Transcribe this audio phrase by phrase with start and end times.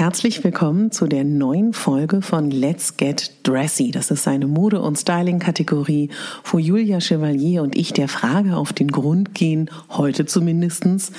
[0.00, 3.90] Herzlich willkommen zu der neuen Folge von Let's Get Dressy.
[3.90, 6.08] Das ist eine Mode- und Styling-Kategorie,
[6.42, 11.12] wo Julia Chevalier und ich der Frage auf den Grund gehen, heute zumindestens.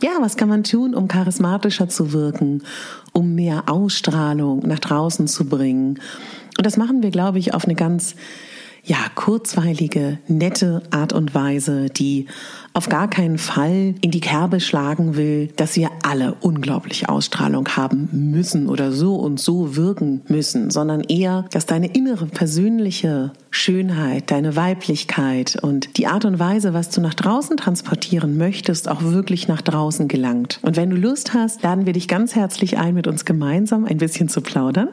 [0.00, 2.62] Ja, was kann man tun, um charismatischer zu wirken,
[3.12, 6.00] um mehr Ausstrahlung nach draußen zu bringen?
[6.56, 8.14] Und das machen wir, glaube ich, auf eine ganz
[8.82, 12.26] ja, kurzweilige, nette Art und Weise, die
[12.74, 18.08] auf gar keinen Fall in die Kerbe schlagen will, dass wir alle unglaublich Ausstrahlung haben
[18.12, 24.56] müssen oder so und so wirken müssen, sondern eher, dass deine innere persönliche Schönheit, deine
[24.56, 29.60] Weiblichkeit und die Art und Weise, was du nach draußen transportieren möchtest, auch wirklich nach
[29.60, 30.58] draußen gelangt.
[30.62, 33.98] Und wenn du Lust hast, laden wir dich ganz herzlich ein, mit uns gemeinsam ein
[33.98, 34.88] bisschen zu plaudern.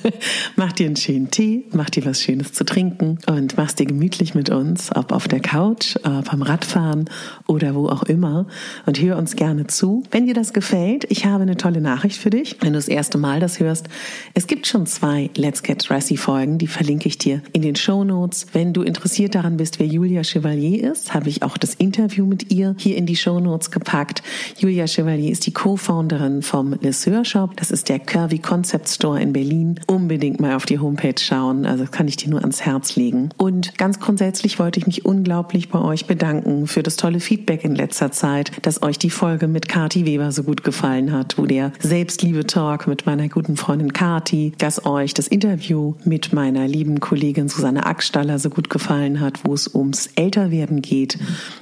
[0.56, 4.34] mach dir einen schönen Tee, mach dir was Schönes zu trinken und mach's dir gemütlich
[4.34, 7.06] mit uns, ob auf der Couch, beim Radfahren
[7.46, 8.46] oder wo auch immer
[8.86, 10.02] und hör uns gerne zu.
[10.10, 12.56] Wenn dir das gefällt, ich habe eine tolle Nachricht für dich.
[12.60, 13.88] Wenn du das erste Mal das hörst,
[14.34, 18.04] es gibt schon zwei Let's Get Dressy Folgen, die verlinke ich dir in den Show
[18.04, 18.46] Notes.
[18.52, 22.52] Wenn du interessiert daran bist, wer Julia Chevalier ist, habe ich auch das Interview mit
[22.52, 24.22] ihr hier in die Show Notes gepackt.
[24.58, 27.56] Julia Chevalier ist die Co-Founderin vom Lesseur Shop.
[27.56, 29.80] Das ist der Curvy Concept Store in Berlin.
[29.86, 31.66] Unbedingt mal auf die Homepage schauen.
[31.66, 33.30] Also kann ich dir nur ans Herz legen.
[33.36, 37.74] Und ganz grundsätzlich wollte ich mich unglaublich bei euch bedanken für das tolle Feedback in
[37.74, 41.70] letzter Zeit, dass euch die Folge mit Kati Weber so gut gefallen hat, wo der
[41.80, 47.84] Selbstliebe-Talk mit meiner guten Freundin Kati, dass euch das Interview mit meiner lieben Kollegin Susanne
[47.84, 51.18] Ackstaller so gut gefallen hat, wo es ums Älterwerden geht,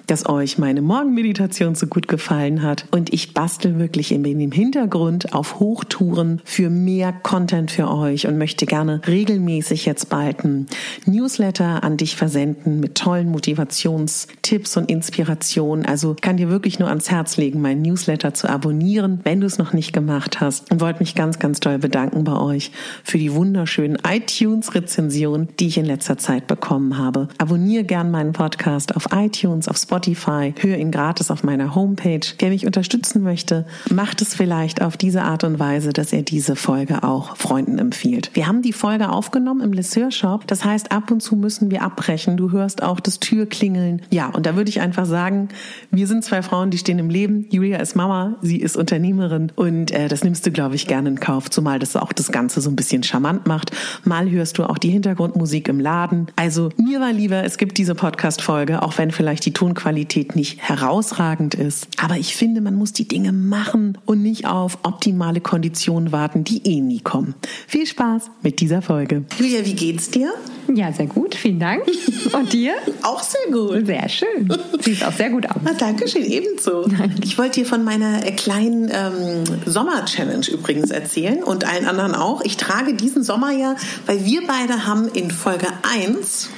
[0.06, 2.86] dass euch meine Morgenmeditation so gut gefallen hat.
[2.92, 8.64] Und ich bastel wirklich dem Hintergrund auf Hochtouren für mehr Content für euch und möchte
[8.64, 10.68] gerne regelmäßig jetzt bald ein
[11.04, 15.84] Newsletter an dich versenden mit tollen Motivationstipps und Inspirationen Inspiration.
[15.86, 19.58] Also kann dir wirklich nur ans Herz legen, meinen Newsletter zu abonnieren, wenn du es
[19.58, 20.70] noch nicht gemacht hast.
[20.70, 22.70] Und wollte mich ganz, ganz doll bedanken bei euch
[23.04, 27.28] für die wunderschönen iTunes-Rezensionen, die ich in letzter Zeit bekommen habe.
[27.38, 32.20] Abonniere gern meinen Podcast auf iTunes, auf Spotify, höre ihn gratis auf meiner Homepage.
[32.38, 36.56] Wer mich unterstützen möchte, macht es vielleicht auf diese Art und Weise, dass er diese
[36.56, 38.30] Folge auch Freunden empfiehlt.
[38.34, 40.46] Wir haben die Folge aufgenommen im Lesseur Shop.
[40.46, 42.36] Das heißt, ab und zu müssen wir abbrechen.
[42.36, 44.02] Du hörst auch das Türklingeln.
[44.10, 45.48] Ja, und da würde ich einfach sagen, sagen,
[45.92, 47.46] wir sind zwei Frauen, die stehen im Leben.
[47.50, 51.20] Julia ist Mama, sie ist Unternehmerin und äh, das nimmst du, glaube ich, gerne in
[51.20, 53.70] Kauf, zumal das auch das Ganze so ein bisschen charmant macht.
[54.04, 56.26] Mal hörst du auch die Hintergrundmusik im Laden.
[56.34, 61.54] Also mir war lieber, es gibt diese Podcast-Folge, auch wenn vielleicht die Tonqualität nicht herausragend
[61.54, 61.86] ist.
[62.02, 66.66] Aber ich finde, man muss die Dinge machen und nicht auf optimale Konditionen warten, die
[66.66, 67.34] eh nie kommen.
[67.68, 69.22] Viel Spaß mit dieser Folge.
[69.38, 70.32] Julia, wie geht's dir?
[70.74, 71.84] Ja, sehr gut, vielen Dank.
[72.32, 72.74] Und dir?
[73.02, 73.86] auch sehr gut.
[73.86, 74.52] Sehr schön.
[74.80, 75.56] Siehst auch sehr gut aus.
[75.64, 76.86] Ah, Dankeschön, ebenso.
[77.22, 82.42] Ich wollte dir von meiner äh, kleinen ähm, Sommer-Challenge übrigens erzählen und allen anderen auch.
[82.42, 83.76] Ich trage diesen Sommer ja,
[84.06, 86.50] weil wir beide haben in Folge 1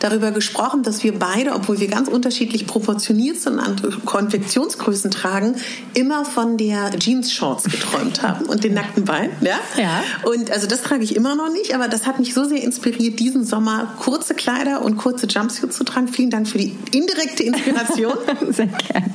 [0.00, 5.56] darüber gesprochen, dass wir beide, obwohl wir ganz unterschiedlich proportioniert sind und Konfektionsgrößen tragen,
[5.94, 9.32] immer von der Jeans-Shorts geträumt haben und den nackten Beinen.
[9.40, 9.58] Ja?
[9.76, 10.02] ja.
[10.24, 13.18] Und also das trage ich immer noch nicht, aber das hat mich so sehr inspiriert,
[13.20, 16.08] diesen Sommer kurze Kleider und kurze Jumpsuits zu tragen.
[16.08, 18.14] Vielen Dank für die indirekte Inspiration.
[18.50, 19.14] sehr gerne.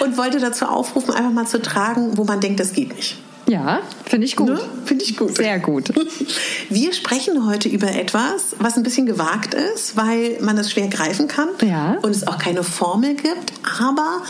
[0.00, 3.16] und wollte dazu aufrufen, einfach mal zu tragen, wo man denkt, das geht nicht.
[3.48, 4.48] Ja, finde ich gut.
[4.48, 4.60] Ne?
[4.84, 5.36] Finde ich gut.
[5.36, 5.92] Sehr gut.
[6.68, 11.28] Wir sprechen heute über etwas, was ein bisschen gewagt ist, weil man es schwer greifen
[11.28, 11.96] kann ja.
[12.02, 14.22] und es auch keine Formel gibt, aber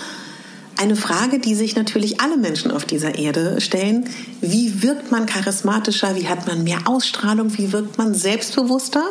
[0.78, 4.08] eine Frage, die sich natürlich alle Menschen auf dieser Erde stellen.
[4.42, 6.16] Wie wirkt man charismatischer?
[6.16, 7.56] Wie hat man mehr Ausstrahlung?
[7.56, 9.04] Wie wirkt man selbstbewusster?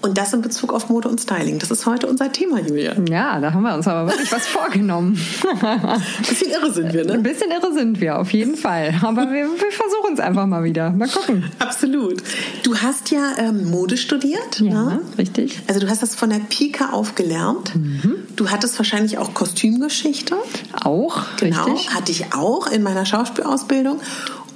[0.00, 1.58] Und das in Bezug auf Mode und Styling.
[1.58, 2.94] Das ist heute unser Thema, Julia.
[3.08, 5.18] Ja, da haben wir uns aber wirklich was vorgenommen.
[5.62, 7.14] Ein bisschen irre sind wir, ne?
[7.14, 8.94] Ein bisschen irre sind wir, auf jeden Fall.
[9.02, 10.90] Aber wir, wir versuchen es einfach mal wieder.
[10.90, 11.44] Mal gucken.
[11.58, 12.22] Absolut.
[12.62, 14.60] Du hast ja ähm, Mode studiert.
[14.60, 15.00] Ja, ne?
[15.16, 15.60] richtig.
[15.66, 17.74] Also du hast das von der Pika auf gelernt.
[17.74, 18.16] Mhm.
[18.36, 20.36] Du hattest wahrscheinlich auch Kostümgeschichte.
[20.84, 21.94] Auch, genau, richtig.
[21.94, 24.00] Hatte ich auch in meiner Schauspielausbildung.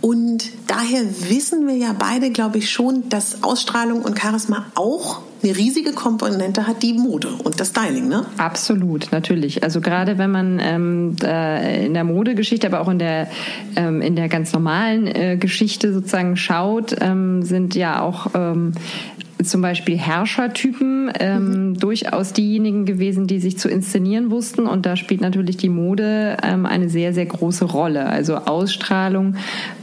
[0.02, 5.56] Und daher wissen wir ja beide, glaube ich, schon, dass Ausstrahlung und Charisma auch eine
[5.56, 8.26] riesige Komponente hat die Mode und das Styling, ne?
[8.36, 9.62] Absolut, natürlich.
[9.62, 13.28] Also gerade wenn man ähm, in der Modegeschichte, aber auch in der
[13.76, 18.72] ähm, in der ganz normalen äh, Geschichte sozusagen schaut, ähm, sind ja auch ähm,
[19.44, 21.74] zum Beispiel Herrschertypen ähm, mhm.
[21.78, 24.66] durchaus diejenigen gewesen, die sich zu inszenieren wussten.
[24.66, 28.06] Und da spielt natürlich die Mode ähm, eine sehr, sehr große Rolle.
[28.06, 29.36] Also Ausstrahlung,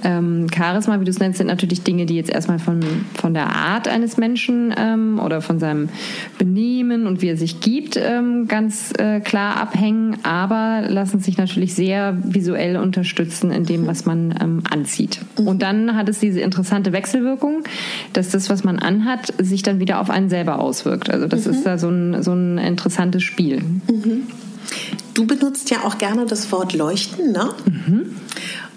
[0.03, 2.79] ähm, Charisma, wie du es nennst, sind natürlich Dinge, die jetzt erstmal von,
[3.13, 5.89] von der Art eines Menschen ähm, oder von seinem
[6.37, 11.73] Benehmen und wie er sich gibt ähm, ganz äh, klar abhängen, aber lassen sich natürlich
[11.73, 15.19] sehr visuell unterstützen in dem, was man ähm, anzieht.
[15.37, 15.47] Mhm.
[15.47, 17.63] Und dann hat es diese interessante Wechselwirkung,
[18.13, 21.09] dass das, was man anhat, sich dann wieder auf einen selber auswirkt.
[21.09, 21.53] Also das mhm.
[21.53, 23.61] ist da so ein, so ein interessantes Spiel.
[23.61, 24.27] Mhm.
[25.13, 27.49] Du benutzt ja auch gerne das Wort leuchten, ne?
[27.65, 28.15] Mhm.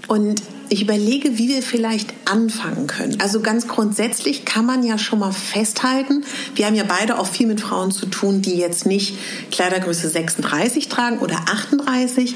[0.09, 0.43] Und
[0.73, 3.21] ich überlege, wie wir vielleicht anfangen können.
[3.21, 6.25] Also ganz grundsätzlich kann man ja schon mal festhalten,
[6.55, 9.17] wir haben ja beide auch viel mit Frauen zu tun, die jetzt nicht
[9.51, 12.35] Kleidergröße 36 tragen oder 38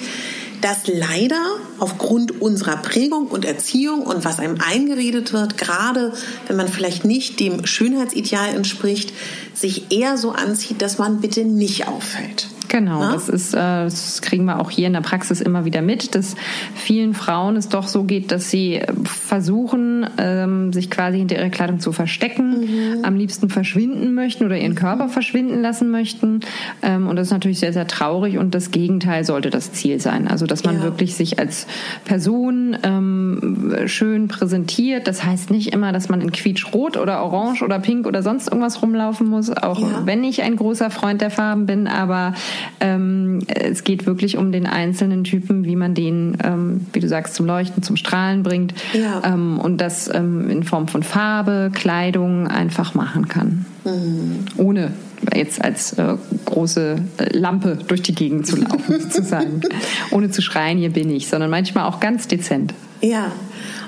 [0.61, 1.43] dass leider
[1.79, 6.12] aufgrund unserer Prägung und Erziehung und was einem eingeredet wird, gerade
[6.47, 9.12] wenn man vielleicht nicht dem Schönheitsideal entspricht,
[9.55, 12.49] sich eher so anzieht, dass man bitte nicht auffällt.
[12.76, 16.14] Genau, das ist, äh, das kriegen wir auch hier in der Praxis immer wieder mit,
[16.14, 16.34] dass
[16.75, 21.81] vielen Frauen es doch so geht, dass sie versuchen, ähm, sich quasi hinter ihrer Kleidung
[21.81, 23.05] zu verstecken, mhm.
[23.05, 26.40] am liebsten verschwinden möchten oder ihren Körper verschwinden lassen möchten.
[26.82, 30.28] Ähm, und das ist natürlich sehr, sehr traurig und das Gegenteil sollte das Ziel sein.
[30.28, 30.82] Also, dass man ja.
[30.82, 31.67] wirklich sich als
[32.05, 35.08] Person ähm, schön präsentiert.
[35.08, 38.82] Das heißt nicht immer, dass man in quietschrot oder orange oder pink oder sonst irgendwas
[38.82, 40.02] rumlaufen muss, auch ja.
[40.05, 42.34] wenn ich ein großer Freund der Farben bin, aber
[42.81, 47.35] ähm, es geht wirklich um den einzelnen Typen, wie man den, ähm, wie du sagst,
[47.35, 49.23] zum Leuchten, zum Strahlen bringt ja.
[49.25, 53.65] ähm, und das ähm, in Form von Farbe, Kleidung einfach machen kann.
[53.85, 54.45] Mhm.
[54.57, 54.93] Ohne
[55.35, 59.62] jetzt als äh, große äh, Lampe durch die Gegend zu laufen, sozusagen.
[60.11, 62.75] Ohne zu schreien, hier bin ich, sondern manchmal auch ganz dezent.
[63.01, 63.33] Ja.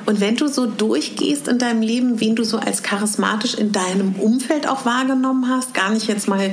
[0.07, 4.15] Und wenn du so durchgehst in deinem Leben, wen du so als charismatisch in deinem
[4.15, 6.51] Umfeld auch wahrgenommen hast, gar nicht jetzt mal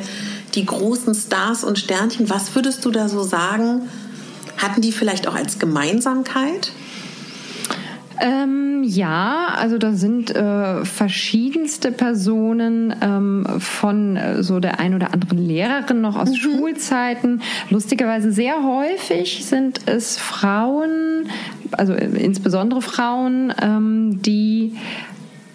[0.56, 3.90] die großen Stars und Sternchen, was würdest du da so sagen?
[4.58, 6.72] Hatten die vielleicht auch als Gemeinsamkeit?
[8.22, 15.14] Ähm, ja, also da sind äh, verschiedenste Personen ähm, von äh, so der ein oder
[15.14, 16.36] anderen Lehrerin noch aus mhm.
[16.36, 17.42] Schulzeiten.
[17.70, 21.28] Lustigerweise sehr häufig sind es Frauen,
[21.72, 24.78] also äh, insbesondere Frauen, ähm, die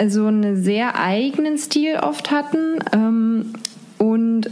[0.08, 3.52] so einen sehr eigenen Stil oft hatten ähm,
[3.98, 4.50] und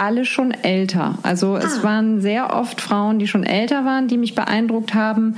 [0.00, 1.18] alle schon älter.
[1.22, 1.58] Also ah.
[1.58, 5.36] es waren sehr oft Frauen, die schon älter waren, die mich beeindruckt haben,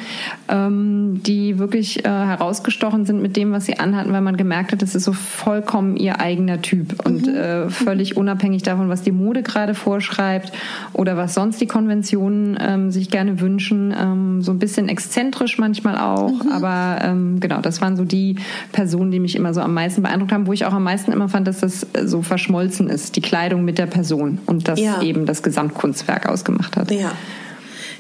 [0.49, 4.81] ähm, die wirklich äh, herausgestochen sind mit dem, was sie anhatten, weil man gemerkt hat,
[4.81, 7.35] das ist so vollkommen ihr eigener Typ und mhm.
[7.35, 10.52] äh, völlig unabhängig davon, was die Mode gerade vorschreibt
[10.92, 13.92] oder was sonst die Konventionen ähm, sich gerne wünschen.
[13.99, 16.52] Ähm, so ein bisschen exzentrisch manchmal auch, mhm.
[16.52, 18.37] aber ähm, genau, das waren so die
[18.71, 21.28] Personen, die mich immer so am meisten beeindruckt haben, wo ich auch am meisten immer
[21.28, 25.02] fand, dass das so verschmolzen ist, die Kleidung mit der Person und das ja.
[25.02, 26.90] eben das Gesamtkunstwerk ausgemacht hat.
[26.90, 27.12] Ja.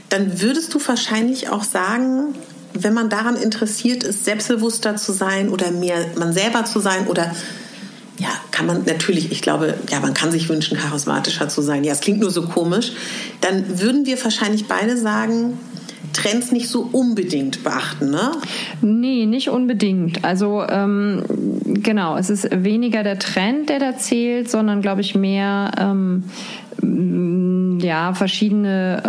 [0.08, 2.34] Dann würdest du wahrscheinlich auch sagen,
[2.74, 7.34] wenn man daran interessiert ist, selbstbewusster zu sein oder mehr man selber zu sein oder
[8.18, 11.82] ja, kann man natürlich, ich glaube, ja, man kann sich wünschen, charismatischer zu sein.
[11.82, 12.92] Ja, es klingt nur so komisch.
[13.40, 15.58] Dann würden wir wahrscheinlich beide sagen,
[16.12, 18.32] Trends nicht so unbedingt beachten, ne?
[18.80, 20.24] Nee, nicht unbedingt.
[20.24, 21.22] Also ähm,
[21.64, 26.24] genau, es ist weniger der Trend, der da zählt, sondern glaube ich mehr ähm,
[26.82, 29.02] ja, verschiedene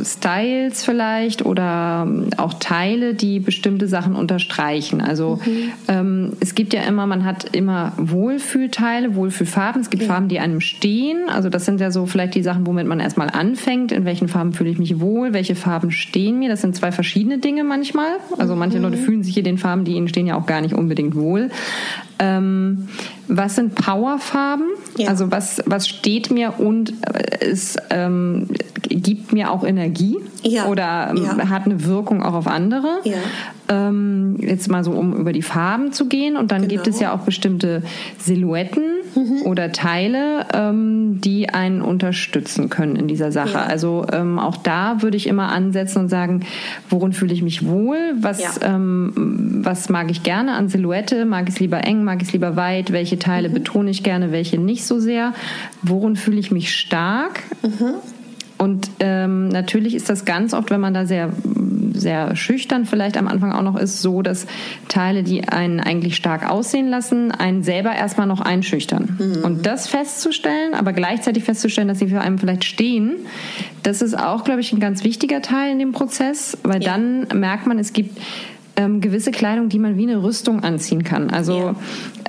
[0.00, 5.00] äh, Styles vielleicht oder ähm, auch Teile, die bestimmte Sachen unterstreichen.
[5.00, 5.72] Also mhm.
[5.88, 9.80] ähm, es gibt ja immer, man hat immer Wohlfühlteile, Wohlfühlfarben.
[9.80, 10.08] Es gibt ja.
[10.08, 11.28] Farben, die einem stehen.
[11.28, 13.92] Also das sind ja so vielleicht die Sachen, womit man erstmal anfängt.
[13.92, 15.32] In welchen Farben fühle ich mich wohl?
[15.32, 16.48] Welche Farben stehen mir?
[16.48, 18.18] Das sind zwei verschiedene Dinge manchmal.
[18.38, 18.84] Also manche mhm.
[18.84, 21.50] Leute fühlen sich in den Farben, die ihnen stehen, ja auch gar nicht unbedingt wohl.
[22.18, 22.88] Ähm,
[23.28, 24.66] was sind Powerfarben?
[24.96, 25.08] Ja.
[25.08, 28.48] Also was, was steht mir und äh, es ähm,
[28.88, 30.66] gibt mir auch Energie ja.
[30.66, 31.48] oder ähm, ja.
[31.48, 33.00] hat eine Wirkung auch auf andere.
[33.70, 36.36] Ähm, jetzt mal so, um über die Farben zu gehen.
[36.36, 36.70] Und dann genau.
[36.72, 37.82] gibt es ja auch bestimmte
[38.18, 38.82] Silhouetten
[39.14, 39.42] mhm.
[39.42, 43.60] oder Teile, ähm, die einen unterstützen können in dieser Sache.
[43.60, 46.46] Also ähm, auch da würde ich immer ansetzen und sagen,
[46.88, 47.98] worin fühle ich mich wohl?
[48.18, 51.26] Was, ähm, was mag ich gerne an Silhouette?
[51.26, 52.04] Mag ich es lieber eng?
[52.04, 52.92] Mag ich es lieber weit?
[52.92, 53.54] Welche Teile mhm.
[53.54, 54.32] betone ich gerne?
[54.32, 55.34] Welche nicht so sehr?
[55.82, 57.42] Worin fühle ich mich stark?
[57.62, 57.94] Mhm.
[58.58, 61.30] Und ähm, natürlich ist das ganz oft, wenn man da sehr
[61.98, 64.46] sehr schüchtern vielleicht am Anfang auch noch ist, so dass
[64.88, 69.18] Teile, die einen eigentlich stark aussehen lassen, einen selber erstmal noch einschüchtern.
[69.18, 69.44] Mhm.
[69.44, 73.16] Und das festzustellen, aber gleichzeitig festzustellen, dass sie für einen vielleicht stehen,
[73.82, 76.92] das ist auch, glaube ich, ein ganz wichtiger Teil in dem Prozess, weil ja.
[76.92, 78.18] dann merkt man, es gibt
[78.78, 81.30] ähm, gewisse Kleidung, die man wie eine Rüstung anziehen kann.
[81.30, 81.74] Also ja.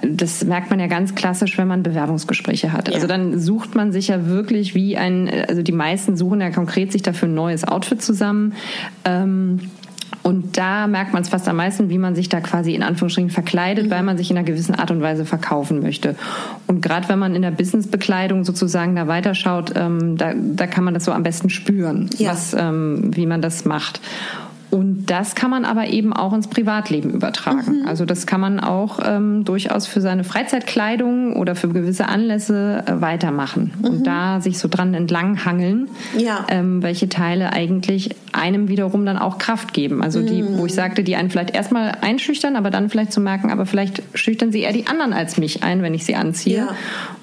[0.02, 2.88] das merkt man ja ganz klassisch, wenn man Bewerbungsgespräche hat.
[2.88, 2.96] Ja.
[2.96, 6.92] Also dann sucht man sich ja wirklich wie ein, also die meisten suchen ja konkret
[6.92, 8.54] sich dafür ein neues Outfit zusammen.
[9.06, 9.60] Ähm,
[10.24, 13.30] und da merkt man es fast am meisten, wie man sich da quasi in Anführungsstrichen
[13.30, 13.92] verkleidet, mhm.
[13.92, 16.16] weil man sich in einer gewissen Art und Weise verkaufen möchte.
[16.66, 20.96] Und gerade wenn man in der Businessbekleidung sozusagen da weiterschaut, ähm, da, da kann man
[20.96, 22.32] das so am besten spüren, ja.
[22.32, 24.02] was, ähm, wie man das macht.
[24.72, 27.82] Und das kann man aber eben auch ins Privatleben übertragen.
[27.82, 27.88] Mhm.
[27.88, 33.02] Also das kann man auch ähm, durchaus für seine Freizeitkleidung oder für gewisse Anlässe äh,
[33.02, 33.86] weitermachen mhm.
[33.86, 36.46] und da sich so dran entlanghangeln, ja.
[36.50, 40.04] ähm, welche Teile eigentlich einem wiederum dann auch Kraft geben.
[40.04, 40.60] Also die, mhm.
[40.60, 44.04] wo ich sagte, die einen vielleicht erstmal einschüchtern, aber dann vielleicht zu merken, aber vielleicht
[44.14, 46.58] schüchtern sie eher die anderen als mich ein, wenn ich sie anziehe.
[46.58, 46.68] Ja.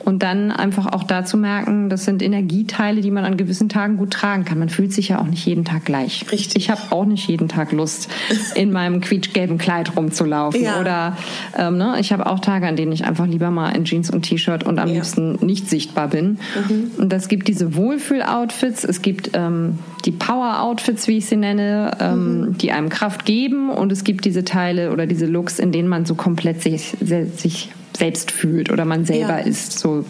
[0.00, 3.97] Und dann einfach auch da zu merken, das sind Energieteile, die man an gewissen Tagen
[3.97, 4.59] gut tragen kann.
[4.59, 6.25] Man fühlt sich ja auch nicht jeden Tag gleich.
[6.31, 6.57] Richtig.
[6.57, 8.09] Ich habe auch nicht jeden Tag Lust,
[8.55, 10.62] in meinem quietschgelben Kleid rumzulaufen.
[10.62, 10.81] Ja.
[10.81, 11.16] Oder
[11.57, 14.23] ähm, ne, ich habe auch Tage, an denen ich einfach lieber mal in Jeans und
[14.23, 14.95] T-Shirt und am ja.
[14.95, 16.38] liebsten nicht sichtbar bin.
[16.69, 16.90] Mhm.
[16.99, 22.40] Und es gibt diese Wohlfühl-Outfits, es gibt ähm, die Power-Outfits, wie ich sie nenne, ähm,
[22.40, 22.59] mhm.
[22.59, 23.71] die einem Kraft geben.
[23.71, 27.71] Und es gibt diese Teile oder diese Looks, in denen man so komplett sich, sich
[27.97, 29.45] selbst fühlt oder man selber ja.
[29.45, 29.79] ist.
[29.79, 30.05] So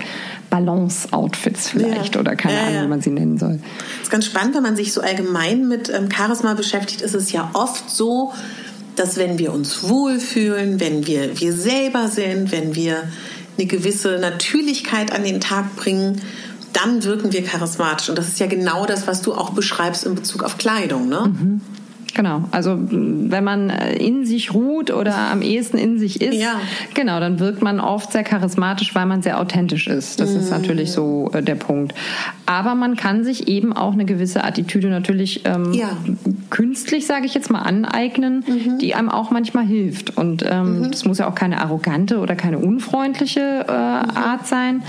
[0.51, 2.21] Balance-Outfits vielleicht ja.
[2.21, 3.59] oder keine ja, Ahnung, wie man sie nennen soll.
[3.99, 7.33] Das ist ganz spannend, wenn man sich so allgemein mit ähm, Charisma beschäftigt, ist es
[7.33, 8.33] ja oft so,
[8.95, 13.03] dass wenn wir uns wohlfühlen, wenn wir wir selber sind, wenn wir
[13.59, 16.21] eine gewisse Natürlichkeit an den Tag bringen,
[16.73, 18.11] dann wirken wir charismatisch.
[18.11, 21.09] Und das ist ja genau das, was du auch beschreibst in Bezug auf Kleidung.
[21.09, 21.33] Ne?
[21.33, 21.61] Mhm.
[22.17, 22.45] Genau.
[22.51, 26.59] Also wenn man äh, in sich ruht oder am ehesten in sich ist, ja.
[26.95, 30.19] genau, dann wirkt man oft sehr charismatisch, weil man sehr authentisch ist.
[30.19, 30.39] Das mm.
[30.39, 31.95] ist natürlich so äh, der Punkt.
[32.47, 35.91] Aber man kann sich eben auch eine gewisse Attitüde natürlich ähm, ja.
[36.49, 38.79] künstlich, sage ich jetzt mal, aneignen, mhm.
[38.79, 40.17] die einem auch manchmal hilft.
[40.17, 40.91] Und ähm, mhm.
[40.93, 44.17] das muss ja auch keine arrogante oder keine unfreundliche äh, mhm.
[44.17, 44.83] Art sein.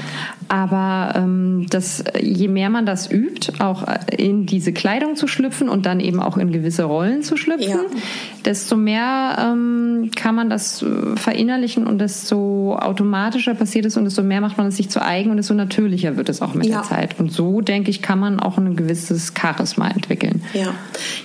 [0.47, 3.83] Aber ähm, das, je mehr man das übt, auch
[4.15, 7.99] in diese Kleidung zu schlüpfen und dann eben auch in gewisse Rollen zu schlüpfen, ja.
[8.45, 14.23] desto mehr ähm, kann man das äh, verinnerlichen und desto automatischer passiert es und desto
[14.23, 16.81] mehr macht man es sich zu eigen und desto natürlicher wird es auch mit ja.
[16.81, 17.19] der Zeit.
[17.19, 20.43] Und so, denke ich, kann man auch ein gewisses Charisma entwickeln.
[20.53, 20.73] Ja.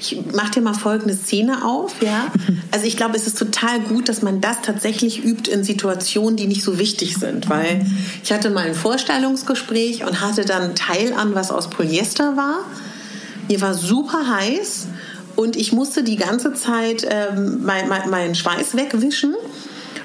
[0.00, 2.26] Ich mache dir mal folgende Szene auf, ja.
[2.70, 6.46] Also ich glaube, es ist total gut, dass man das tatsächlich übt in Situationen, die
[6.46, 7.84] nicht so wichtig sind, weil
[8.22, 12.60] ich hatte mal Vorstand Vorstellungsgespräch und hatte dann ein Teil an, was aus Polyester war.
[13.48, 14.86] Mir war super heiß
[15.36, 19.34] und ich musste die ganze Zeit ähm, meinen mein, mein Schweiß wegwischen.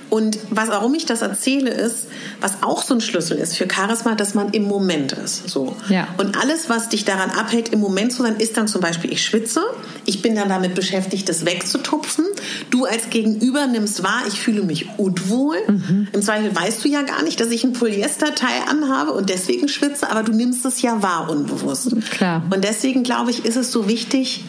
[0.10, 2.08] Und was, warum ich das erzähle, ist,
[2.40, 5.50] was auch so ein Schlüssel ist für Charisma, dass man im Moment ist.
[5.50, 5.76] So.
[5.90, 6.08] Ja.
[6.18, 9.24] Und alles, was dich daran abhält, im Moment zu sein, ist dann zum Beispiel, ich
[9.24, 9.62] schwitze,
[10.06, 12.26] ich bin dann damit beschäftigt, das wegzutupfen.
[12.70, 15.58] Du als Gegenüber nimmst wahr, ich fühle mich unwohl.
[15.68, 16.08] Mhm.
[16.14, 20.10] Im Zweifel weißt du ja gar nicht, dass ich ein Polyesterteil anhabe und deswegen schwitze,
[20.10, 21.94] aber du nimmst es ja wahr unbewusst.
[22.12, 22.44] Klar.
[22.50, 24.46] Und deswegen glaube ich, ist es so wichtig,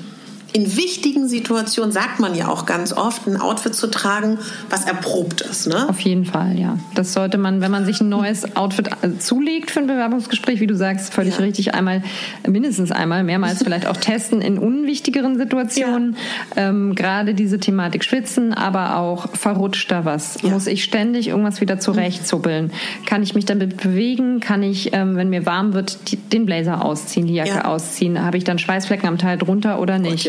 [0.53, 4.39] in wichtigen Situationen sagt man ja auch ganz oft, ein Outfit zu tragen,
[4.71, 5.67] was erprobt ist.
[5.67, 5.89] Ne?
[5.89, 6.79] Auf jeden Fall, ja.
[6.95, 10.67] Das sollte man, wenn man sich ein neues Outfit äh, zulegt für ein Bewerbungsgespräch, wie
[10.67, 11.45] du sagst, völlig ja.
[11.45, 12.03] richtig, einmal,
[12.47, 16.17] mindestens einmal, mehrmals vielleicht auch testen in unwichtigeren Situationen.
[16.57, 16.69] Ja.
[16.69, 20.41] Ähm, Gerade diese Thematik Schwitzen, aber auch verrutscht da was.
[20.43, 20.51] Ja.
[20.51, 22.73] Muss ich ständig irgendwas wieder zurechtzuppeln?
[23.05, 24.41] Kann ich mich damit bewegen?
[24.41, 28.23] Kann ich, ähm, wenn mir warm wird, die, den Blazer ausziehen, die Jacke ausziehen?
[28.23, 30.25] Habe ich dann Schweißflecken am Teil drunter oder nicht?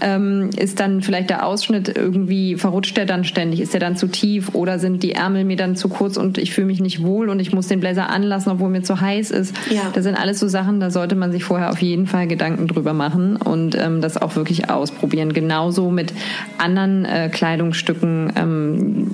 [0.00, 3.60] Ähm, ist dann vielleicht der Ausschnitt irgendwie, verrutscht der dann ständig?
[3.60, 6.52] Ist der dann zu tief oder sind die Ärmel mir dann zu kurz und ich
[6.52, 9.54] fühle mich nicht wohl und ich muss den Blazer anlassen, obwohl mir zu heiß ist?
[9.70, 9.82] Ja.
[9.92, 12.92] Das sind alles so Sachen, da sollte man sich vorher auf jeden Fall Gedanken drüber
[12.92, 15.32] machen und ähm, das auch wirklich ausprobieren.
[15.32, 16.12] Genauso mit
[16.58, 18.32] anderen äh, Kleidungsstücken.
[18.36, 19.10] Ähm,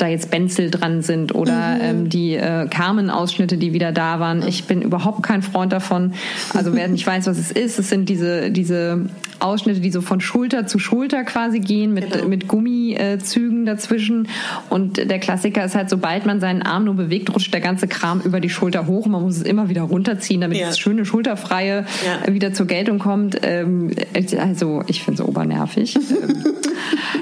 [0.00, 1.80] da jetzt Benzel dran sind oder mhm.
[1.82, 4.46] ähm, die äh, Carmen-Ausschnitte, die wieder da waren.
[4.46, 6.14] Ich bin überhaupt kein Freund davon.
[6.54, 9.06] Also wer nicht weiß, was es ist, es sind diese, diese
[9.40, 12.28] Ausschnitte, die so von Schulter zu Schulter quasi gehen, mit, genau.
[12.28, 14.28] mit Gummizügen dazwischen.
[14.68, 18.20] Und der Klassiker ist halt, sobald man seinen Arm nur bewegt, rutscht der ganze Kram
[18.20, 19.06] über die Schulter hoch.
[19.06, 20.66] Man muss es immer wieder runterziehen, damit ja.
[20.68, 22.32] das schöne Schulterfreie ja.
[22.32, 23.38] wieder zur Geltung kommt.
[23.42, 23.90] Ähm,
[24.38, 25.98] also ich finde es obernervig.
[26.10, 26.44] Ähm,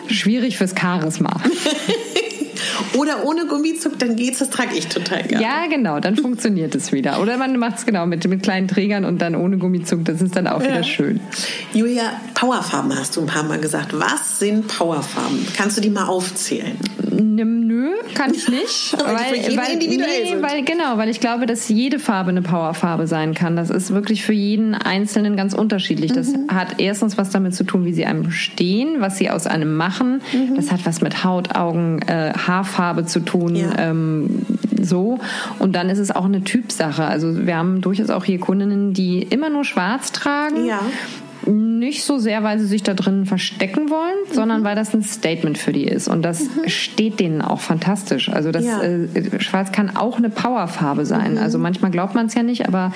[0.08, 1.40] schwierig fürs Charisma.
[2.94, 5.44] Oder ohne Gummizug, dann geht's, das trage ich total gerne.
[5.44, 7.20] Ja, genau, dann funktioniert es wieder.
[7.20, 10.36] Oder man macht es genau mit, mit kleinen Trägern und dann ohne Gummizug, das ist
[10.36, 10.68] dann auch ja.
[10.68, 11.20] wieder schön.
[11.72, 13.98] Julia, Powerfarben hast du ein paar Mal gesagt.
[13.98, 15.46] Was sind Powerfarben?
[15.56, 16.76] Kannst du die mal aufzählen?
[17.10, 18.92] Nö, kann ich nicht.
[18.98, 23.56] weil, weil, nee, weil, genau, weil ich glaube, dass jede Farbe eine Powerfarbe sein kann.
[23.56, 26.12] Das ist wirklich für jeden Einzelnen ganz unterschiedlich.
[26.12, 26.48] Das mhm.
[26.48, 30.22] hat erstens was damit zu tun, wie sie einem stehen, was sie aus einem machen.
[30.32, 30.56] Mhm.
[30.56, 32.32] Das hat was mit Haut, Augen, äh,
[32.68, 33.56] Haarfarbe zu tun.
[33.56, 33.70] Ja.
[33.78, 34.42] Ähm,
[34.80, 35.18] so.
[35.58, 37.04] Und dann ist es auch eine Typsache.
[37.04, 40.66] Also wir haben durchaus auch hier Kundinnen, die immer nur schwarz tragen.
[40.66, 40.80] Ja.
[41.46, 44.34] Nicht so sehr, weil sie sich da drin verstecken wollen, mhm.
[44.34, 46.08] sondern weil das ein Statement für die ist.
[46.08, 46.68] Und das mhm.
[46.68, 48.28] steht denen auch fantastisch.
[48.28, 48.82] Also das ja.
[48.82, 51.32] äh, Schwarz kann auch eine Powerfarbe sein.
[51.32, 51.38] Mhm.
[51.38, 52.92] Also manchmal glaubt man es ja nicht, aber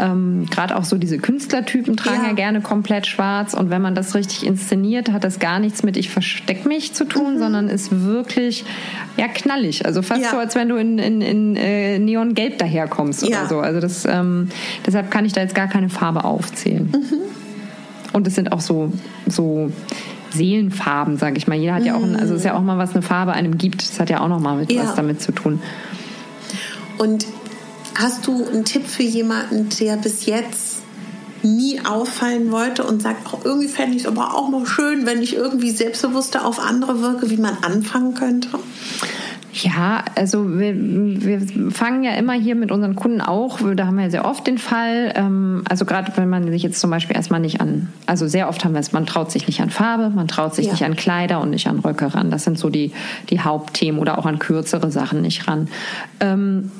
[0.00, 2.28] ähm, gerade auch so diese Künstlertypen tragen ja.
[2.28, 2.34] ja.
[2.34, 3.54] gerne komplett schwarz.
[3.54, 7.04] Und wenn man das richtig inszeniert, hat das gar nichts mit ich versteck mich zu
[7.04, 7.38] tun, mhm.
[7.38, 8.64] sondern ist wirklich
[9.16, 9.86] ja knallig.
[9.86, 10.30] Also fast ja.
[10.30, 13.60] so, als wenn du in, in, in äh, Neongelb daherkommst oder so.
[13.60, 14.48] Also das ähm,
[14.86, 16.90] deshalb kann ich da jetzt gar keine Farbe aufzählen.
[16.92, 17.43] Mhm.
[18.14, 18.92] Und es sind auch so,
[19.26, 19.70] so
[20.30, 21.56] Seelenfarben, sage ich mal.
[21.56, 23.58] Jeder hat ja auch, ein, also es ist ja auch mal was eine Farbe einem
[23.58, 23.82] gibt.
[23.82, 24.84] Das hat ja auch noch mal mit ja.
[24.84, 25.60] was damit zu tun.
[26.96, 27.26] Und
[27.96, 30.82] hast du einen Tipp für jemanden, der bis jetzt
[31.42, 35.20] nie auffallen wollte und sagt, auch irgendwie fände ich es aber auch mal schön, wenn
[35.20, 38.48] ich irgendwie selbstbewusster auf andere wirke, wie man anfangen könnte?
[39.54, 44.04] Ja, also wir, wir fangen ja immer hier mit unseren Kunden auch, da haben wir
[44.04, 47.38] ja sehr oft den Fall, ähm, also gerade wenn man sich jetzt zum Beispiel erstmal
[47.38, 50.26] nicht an, also sehr oft haben wir es, man traut sich nicht an Farbe, man
[50.26, 50.72] traut sich ja.
[50.72, 52.32] nicht an Kleider und nicht an Röcke ran.
[52.32, 52.92] Das sind so die,
[53.30, 55.68] die Hauptthemen oder auch an kürzere Sachen nicht ran.
[56.18, 56.72] Ähm,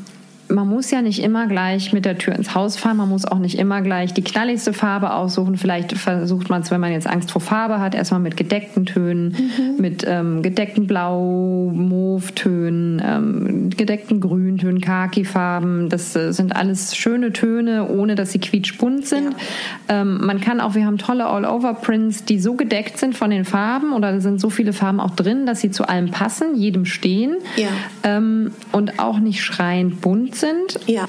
[0.49, 3.39] man muss ja nicht immer gleich mit der Tür ins Haus fahren, man muss auch
[3.39, 5.57] nicht immer gleich die knalligste Farbe aussuchen.
[5.57, 9.29] Vielleicht versucht man es, wenn man jetzt Angst vor Farbe hat, erstmal mit gedeckten Tönen,
[9.29, 9.81] mhm.
[9.81, 15.89] mit ähm, gedeckten Blau, Mauve-Tönen, ähm, gedeckten Grüntönen, Khaki-Farben.
[15.89, 19.35] Das äh, sind alles schöne Töne, ohne dass sie quietschbunt sind.
[19.89, 20.03] Ja.
[20.03, 23.93] Ähm, man kann auch, wir haben tolle All-Over-Prints, die so gedeckt sind von den Farben
[23.93, 27.37] oder da sind so viele Farben auch drin, dass sie zu allem passen, jedem stehen
[27.57, 27.69] ja.
[28.03, 30.79] Ähm, und auch nicht schreiend bunt sind.
[30.87, 31.09] Ja.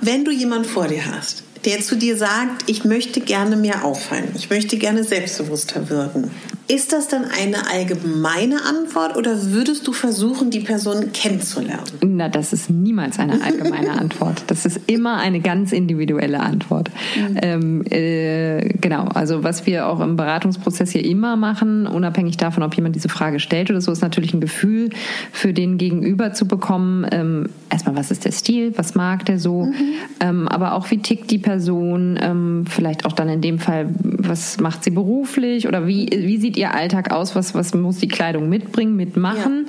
[0.00, 4.32] Wenn du jemanden vor dir hast, der zu dir sagt, ich möchte gerne mehr auffallen,
[4.36, 6.30] ich möchte gerne selbstbewusster wirken,
[6.68, 11.84] ist das dann eine allgemeine Antwort oder würdest du versuchen, die Person kennenzulernen?
[12.04, 14.44] Na, das ist niemals eine allgemeine Antwort.
[14.48, 16.90] Das ist immer eine ganz individuelle Antwort.
[17.16, 17.38] Mhm.
[17.40, 22.74] Ähm, äh, genau, also was wir auch im Beratungsprozess hier immer machen, unabhängig davon, ob
[22.74, 24.90] jemand diese Frage stellt oder so, ist natürlich ein Gefühl
[25.32, 27.06] für den Gegenüber zu bekommen.
[27.10, 29.74] Ähm, erstmal, was ist der Stil, was mag der so, mhm.
[30.20, 34.60] ähm, aber auch wie tickt die Person, ähm, vielleicht auch dann in dem Fall, was
[34.60, 37.34] macht sie beruflich oder wie, wie sieht ihr Alltag aus?
[37.34, 39.66] Was, was muss die Kleidung mitbringen, mitmachen?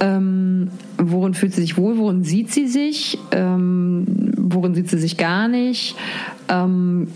[0.00, 0.16] Ja.
[0.16, 1.96] Ähm, worin fühlt sie sich wohl?
[1.98, 3.18] Worin sieht sie sich?
[3.32, 4.04] Ähm,
[4.36, 5.96] worin sieht sie sich gar nicht?
[6.48, 7.08] Ähm,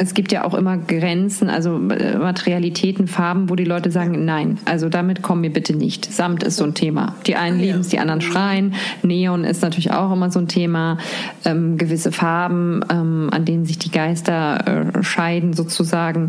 [0.00, 4.58] es gibt ja auch immer Grenzen, also äh, Materialitäten, Farben, wo die Leute sagen, nein,
[4.64, 6.10] also damit kommen wir bitte nicht.
[6.10, 7.16] Samt ist so ein Thema.
[7.26, 8.74] Die einen lieben es, die anderen schreien.
[9.02, 10.98] Neon ist natürlich auch immer so ein Thema.
[11.44, 16.28] Ähm, gewisse Farben, ähm, an denen sich die Geister äh, scheiden sozusagen.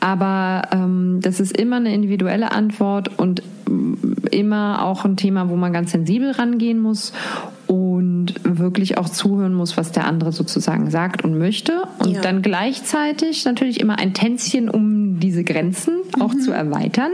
[0.00, 3.42] Aber ähm, das ist immer eine individuelle Antwort und
[4.30, 7.12] immer auch ein Thema, wo man ganz sensibel rangehen muss.
[7.66, 11.84] Und wirklich auch zuhören muss, was der andere sozusagen sagt und möchte.
[11.98, 12.20] Und ja.
[12.20, 16.40] dann gleichzeitig natürlich immer ein Tänzchen, um diese Grenzen auch mhm.
[16.40, 17.12] zu erweitern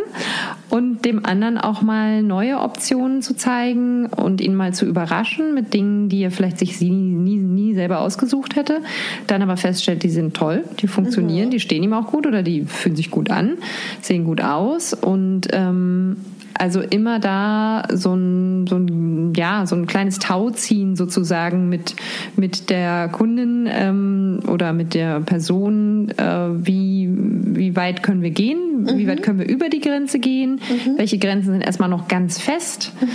[0.71, 5.75] und dem anderen auch mal neue Optionen zu zeigen und ihn mal zu überraschen mit
[5.75, 8.81] Dingen, die er vielleicht sich nie, nie, nie selber ausgesucht hätte.
[9.27, 11.51] Dann aber feststellt, die sind toll, die funktionieren, mhm.
[11.53, 13.59] die stehen ihm auch gut oder die fühlen sich gut an,
[14.01, 16.17] sehen gut aus und ähm,
[16.61, 21.97] also immer da so ein, so ein, ja, so ein kleines Tauziehen sozusagen mit,
[22.37, 28.83] mit der Kundin ähm, oder mit der Person, äh, wie, wie weit können wir gehen,
[28.83, 28.99] mhm.
[28.99, 30.99] wie weit können wir über die Grenze gehen, mhm.
[30.99, 32.93] welche Grenzen sind erstmal noch ganz fest.
[33.01, 33.07] Mhm.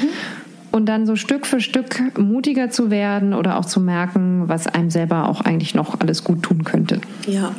[0.72, 4.90] Und dann so Stück für Stück mutiger zu werden oder auch zu merken, was einem
[4.90, 7.00] selber auch eigentlich noch alles gut tun könnte.
[7.28, 7.54] Ja.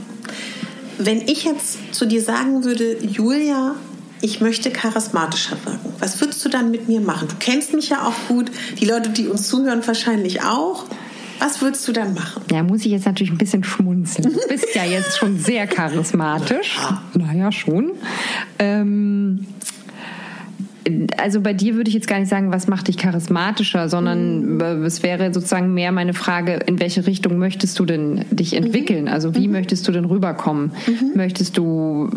[0.98, 3.76] Wenn ich jetzt zu dir sagen würde, Julia,
[4.20, 5.92] ich möchte charismatischer wirken.
[5.98, 7.28] Was würdest du dann mit mir machen?
[7.28, 8.50] Du kennst mich ja auch gut,
[8.80, 10.84] die Leute, die uns zuhören, wahrscheinlich auch.
[11.38, 12.42] Was würdest du dann machen?
[12.50, 14.32] Ja, muss ich jetzt natürlich ein bisschen schmunzeln.
[14.32, 16.76] Du bist ja jetzt schon sehr charismatisch.
[16.76, 17.02] Ja.
[17.14, 17.92] Naja, schon.
[18.58, 19.46] Ähm,
[21.18, 24.84] also bei dir würde ich jetzt gar nicht sagen, was macht dich charismatischer, sondern mhm.
[24.84, 29.08] es wäre sozusagen mehr meine Frage, in welche Richtung möchtest du denn dich entwickeln?
[29.08, 29.54] Also wie mhm.
[29.54, 30.72] möchtest du denn rüberkommen?
[30.86, 31.12] Mhm.
[31.16, 32.10] Möchtest du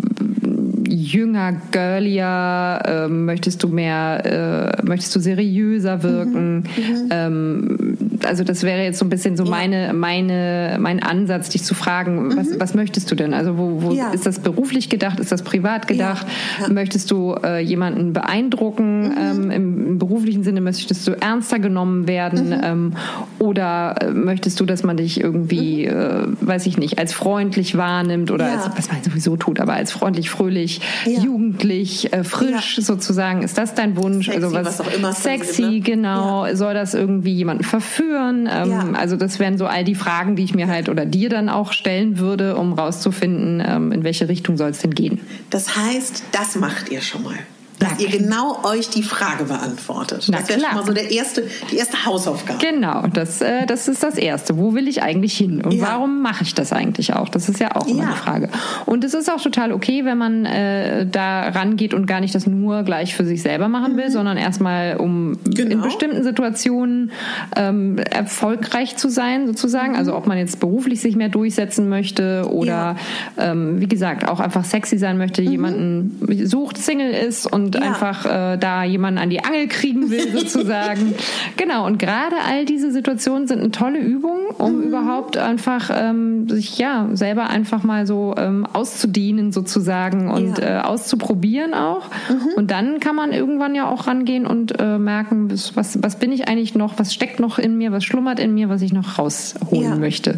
[0.89, 2.81] jünger, girlier?
[2.85, 6.57] Äh, möchtest du mehr, äh, möchtest du seriöser wirken?
[6.57, 6.63] Mhm.
[6.63, 7.09] mhm.
[7.11, 9.49] Ähm, also das wäre jetzt so ein bisschen so ja.
[9.49, 12.37] meine, meine, mein Ansatz, dich zu fragen, mhm.
[12.37, 13.33] was, was möchtest du denn?
[13.33, 14.11] Also wo, wo ja.
[14.11, 15.19] ist das beruflich gedacht?
[15.19, 16.25] Ist das privat gedacht?
[16.61, 16.69] Ja.
[16.69, 19.09] Möchtest du äh, jemanden beeindrucken?
[19.09, 19.17] Mhm.
[19.17, 22.49] Ähm, im, im, beruflichen Sinne möchtest du ernster genommen werden?
[22.49, 22.61] Mhm.
[22.63, 22.93] Ähm,
[23.39, 26.37] oder äh, möchtest du, dass man dich irgendwie, mhm.
[26.41, 29.91] äh, weiß ich nicht, als freundlich wahrnimmt oder als, was man sowieso tut, aber als
[29.91, 33.43] freundlich, fröhlich, jugendlich, äh, frisch sozusagen?
[33.43, 34.27] Ist das dein Wunsch?
[34.27, 35.79] Sexy, also was, was auch immer sexy, ne?
[35.81, 36.53] genau.
[36.53, 38.08] Soll das irgendwie jemanden verführen?
[38.51, 38.91] Ähm, ja.
[38.93, 41.73] Also das wären so all die Fragen, die ich mir halt oder dir dann auch
[41.73, 45.19] stellen würde, um rauszufinden, ähm, in welche Richtung soll es denn gehen.
[45.49, 47.37] Das heißt, das macht ihr schon mal
[47.79, 48.07] dass ja.
[48.07, 50.27] ihr genau euch die Frage beantwortet.
[50.29, 52.59] Na, das wäre schon mal so der erste, die erste Hausaufgabe.
[52.59, 54.57] Genau, das, äh, das ist das Erste.
[54.57, 55.61] Wo will ich eigentlich hin?
[55.61, 55.87] Und ja.
[55.87, 57.29] warum mache ich das eigentlich auch?
[57.29, 58.07] Das ist ja auch immer ja.
[58.07, 58.49] eine Frage.
[58.85, 62.45] Und es ist auch total okay, wenn man äh, da rangeht und gar nicht das
[62.45, 64.13] nur gleich für sich selber machen will, mhm.
[64.13, 65.71] sondern erstmal, um genau.
[65.71, 67.11] in bestimmten Situationen
[67.55, 69.93] ähm, erfolgreich zu sein, sozusagen.
[69.93, 69.99] Mhm.
[69.99, 72.97] Also ob man jetzt beruflich sich mehr durchsetzen möchte oder
[73.37, 75.51] ähm, wie gesagt, auch einfach sexy sein möchte, mhm.
[75.51, 77.89] jemanden sucht, Single ist und und ja.
[77.89, 81.13] einfach äh, da jemanden an die Angel kriegen will, sozusagen.
[81.57, 84.83] genau, und gerade all diese Situationen sind eine tolle Übung, um mhm.
[84.87, 90.79] überhaupt einfach ähm, sich ja selber einfach mal so ähm, auszudienen sozusagen und ja.
[90.79, 92.09] äh, auszuprobieren auch.
[92.29, 92.53] Mhm.
[92.55, 96.47] Und dann kann man irgendwann ja auch rangehen und äh, merken, was, was bin ich
[96.47, 99.83] eigentlich noch, was steckt noch in mir, was schlummert in mir, was ich noch rausholen
[99.83, 99.95] ja.
[99.95, 100.37] möchte.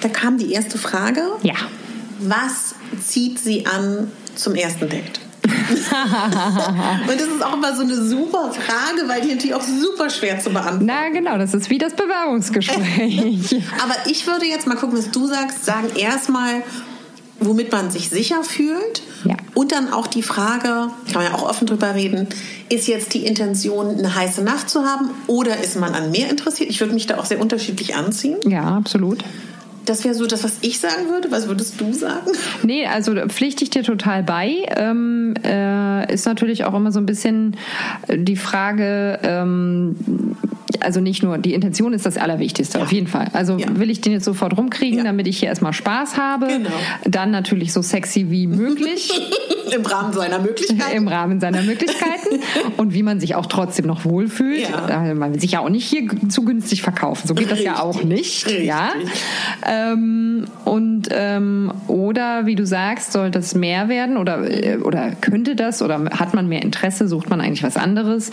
[0.00, 1.22] Da kam die erste Frage.
[1.42, 1.54] Ja.
[2.20, 5.20] Was zieht sie an zum ersten Date?
[7.08, 10.40] und das ist auch immer so eine super Frage, weil die natürlich auch super schwer
[10.40, 10.86] zu beantworten.
[10.86, 13.62] Na genau, das ist wie das Bewerbungsgespräch.
[13.82, 15.64] Aber ich würde jetzt mal gucken, was du sagst.
[15.64, 16.62] Sagen erstmal,
[17.40, 19.02] womit man sich sicher fühlt.
[19.24, 19.36] Ja.
[19.54, 22.28] Und dann auch die Frage, kann man ja auch offen drüber reden,
[22.68, 26.70] ist jetzt die Intention, eine heiße Nacht zu haben oder ist man an mehr interessiert?
[26.70, 28.38] Ich würde mich da auch sehr unterschiedlich anziehen.
[28.46, 29.24] Ja, absolut.
[29.88, 31.30] Das wäre so das, was ich sagen würde.
[31.30, 32.32] Was würdest du sagen?
[32.62, 34.66] Nee, also pflichte ich dir total bei.
[34.76, 37.56] Ähm, äh, ist natürlich auch immer so ein bisschen
[38.14, 39.96] die Frage, ähm,
[40.80, 42.84] also nicht nur, die Intention ist das Allerwichtigste, ja.
[42.84, 43.28] auf jeden Fall.
[43.32, 43.66] Also ja.
[43.78, 45.04] will ich den jetzt sofort rumkriegen, ja.
[45.04, 46.46] damit ich hier erstmal Spaß habe.
[46.46, 46.70] Genau.
[47.04, 49.12] Dann natürlich so sexy wie möglich.
[49.74, 50.96] Im Rahmen seiner Möglichkeiten.
[50.96, 52.40] Im Rahmen seiner Möglichkeiten.
[52.78, 54.68] Und wie man sich auch trotzdem noch wohlfühlt.
[54.70, 55.14] Ja.
[55.14, 57.28] Man will sich ja auch nicht hier zu günstig verkaufen.
[57.28, 57.66] So geht Richtig.
[57.66, 58.46] das ja auch nicht.
[58.46, 58.64] Richtig.
[58.64, 58.92] Ja.
[59.66, 65.54] Ähm, und ähm, oder wie du sagst, soll das mehr werden oder, äh, oder könnte
[65.54, 68.30] das oder hat man mehr Interesse, sucht man eigentlich was anderes,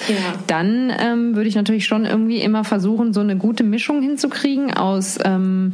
[0.47, 5.17] dann ähm, würde ich natürlich schon irgendwie immer versuchen, so eine gute Mischung hinzukriegen aus
[5.23, 5.73] ähm,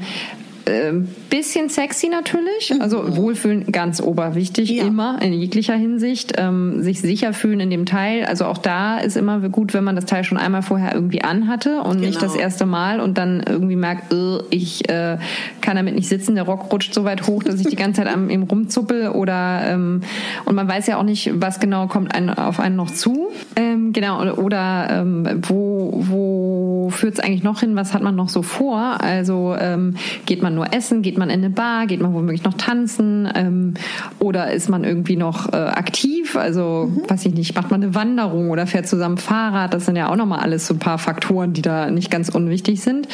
[0.65, 0.93] äh,
[1.29, 3.15] bisschen sexy natürlich, also mhm.
[3.15, 4.85] Wohlfühlen ganz oberwichtig, ja.
[4.85, 6.33] immer in jeglicher Hinsicht.
[6.37, 8.25] Ähm, sich sicher fühlen in dem Teil.
[8.25, 11.81] Also auch da ist immer gut, wenn man das Teil schon einmal vorher irgendwie anhatte
[11.81, 12.07] und genau.
[12.07, 15.17] nicht das erste Mal und dann irgendwie merkt, äh, ich äh,
[15.61, 18.13] kann damit nicht sitzen, der Rock rutscht so weit hoch, dass ich die ganze Zeit
[18.13, 20.01] am ihm rumzuppel oder ähm,
[20.45, 23.29] und man weiß ja auch nicht, was genau kommt einen, auf einen noch zu.
[23.55, 28.15] Ähm, genau, oder, oder ähm, wo, wo führt es eigentlich noch hin, was hat man
[28.15, 29.01] noch so vor?
[29.01, 29.95] Also ähm,
[30.25, 31.01] geht man man nur essen?
[31.01, 31.87] Geht man in eine Bar?
[31.87, 33.29] Geht man womöglich noch tanzen?
[33.33, 33.73] Ähm,
[34.19, 36.35] oder ist man irgendwie noch äh, aktiv?
[36.35, 37.09] Also, mhm.
[37.09, 39.73] weiß ich nicht, macht man eine Wanderung oder fährt zusammen Fahrrad.
[39.73, 42.81] Das sind ja auch nochmal alles so ein paar Faktoren, die da nicht ganz unwichtig
[42.81, 43.07] sind.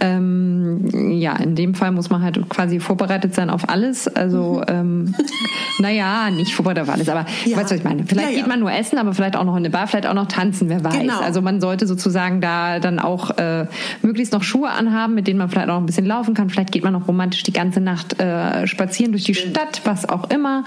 [0.00, 4.08] Ähm, ja, in dem Fall muss man halt quasi vorbereitet sein auf alles.
[4.08, 4.74] Also, mhm.
[4.74, 5.14] ähm,
[5.78, 7.56] naja, nicht vorbereitet auf alles, aber ja.
[7.56, 8.04] weißt du, was ich meine?
[8.04, 8.40] Vielleicht ja, ja.
[8.40, 10.68] geht man nur essen, aber vielleicht auch noch in eine Bar, vielleicht auch noch tanzen,
[10.68, 10.98] wer weiß.
[10.98, 11.20] Genau.
[11.20, 13.66] Also man sollte sozusagen da dann auch äh,
[14.02, 16.50] möglichst noch Schuhe anhaben, mit denen man vielleicht auch ein bisschen laufen kann.
[16.72, 20.30] Vielleicht geht man noch romantisch die ganze Nacht äh, spazieren durch die Stadt, was auch
[20.30, 20.64] immer.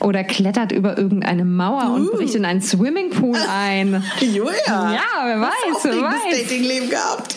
[0.00, 1.94] Oder klettert über irgendeine Mauer uh.
[1.94, 4.02] und bricht in einen Swimmingpool ein.
[4.20, 4.52] Julia!
[4.66, 6.14] Ja, wer weiß, Hast wer weiß.
[6.32, 7.36] Datingleben gehabt?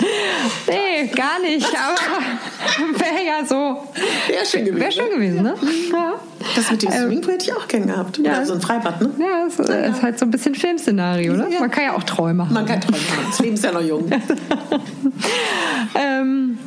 [0.68, 3.84] Nee, gar nicht, aber wäre ja so.
[4.28, 4.82] Wäre schön gewesen.
[4.82, 5.56] Wäre schön gewesen, ne?
[5.92, 6.14] Ja.
[6.56, 8.18] Das mit dem ähm, Swimmingpool hätte ich auch gern gehabt.
[8.18, 8.32] Ja.
[8.32, 9.12] Oder so ein Freibad, ne?
[9.20, 9.76] Ja, das ja.
[9.76, 11.48] ist halt so ein bisschen Filmszenario, ne?
[11.52, 11.60] Ja.
[11.60, 12.54] Man kann ja auch Träume haben.
[12.54, 13.28] Man kann Träume haben.
[13.30, 14.10] Das Leben ist ja noch jung.
[15.96, 16.58] ähm,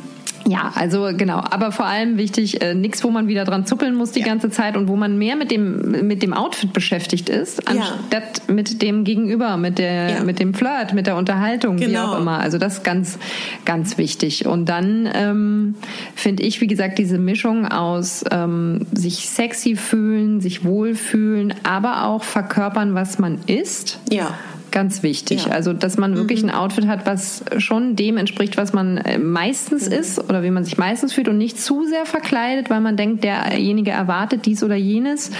[0.51, 4.11] ja, also genau, aber vor allem wichtig, äh, nichts, wo man wieder dran zuppeln muss
[4.11, 4.25] die ja.
[4.25, 8.53] ganze Zeit und wo man mehr mit dem mit dem Outfit beschäftigt ist, anstatt ja.
[8.53, 10.23] mit dem Gegenüber, mit der ja.
[10.23, 11.91] mit dem Flirt, mit der Unterhaltung, genau.
[11.91, 12.39] wie auch immer.
[12.39, 13.17] Also das ist ganz
[13.63, 14.45] ganz wichtig.
[14.45, 15.75] Und dann ähm,
[16.15, 22.25] finde ich, wie gesagt, diese Mischung aus ähm, sich sexy fühlen, sich wohlfühlen, aber auch
[22.25, 24.01] verkörpern, was man ist.
[24.11, 24.37] Ja
[24.71, 25.45] Ganz wichtig.
[25.45, 25.51] Ja.
[25.51, 26.49] Also, dass man wirklich mhm.
[26.49, 29.95] ein Outfit hat, was schon dem entspricht, was man äh, meistens mhm.
[29.95, 33.25] ist oder wie man sich meistens fühlt und nicht zu sehr verkleidet, weil man denkt,
[33.25, 35.31] derjenige erwartet dies oder jenes.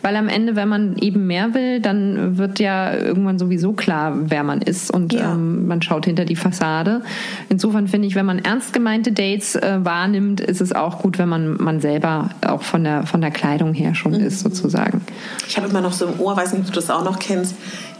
[0.00, 4.42] Weil am Ende, wenn man eben mehr will, dann wird ja irgendwann sowieso klar, wer
[4.42, 5.34] man ist und ja.
[5.34, 7.02] ähm, man schaut hinter die Fassade.
[7.50, 11.28] Insofern finde ich, wenn man ernst gemeinte Dates äh, wahrnimmt, ist es auch gut, wenn
[11.28, 14.20] man, man selber auch von der, von der Kleidung her schon mhm.
[14.20, 15.02] ist, sozusagen.
[15.46, 17.54] Ich habe immer noch so im Ohr, weiß nicht, ob du das auch noch kennst,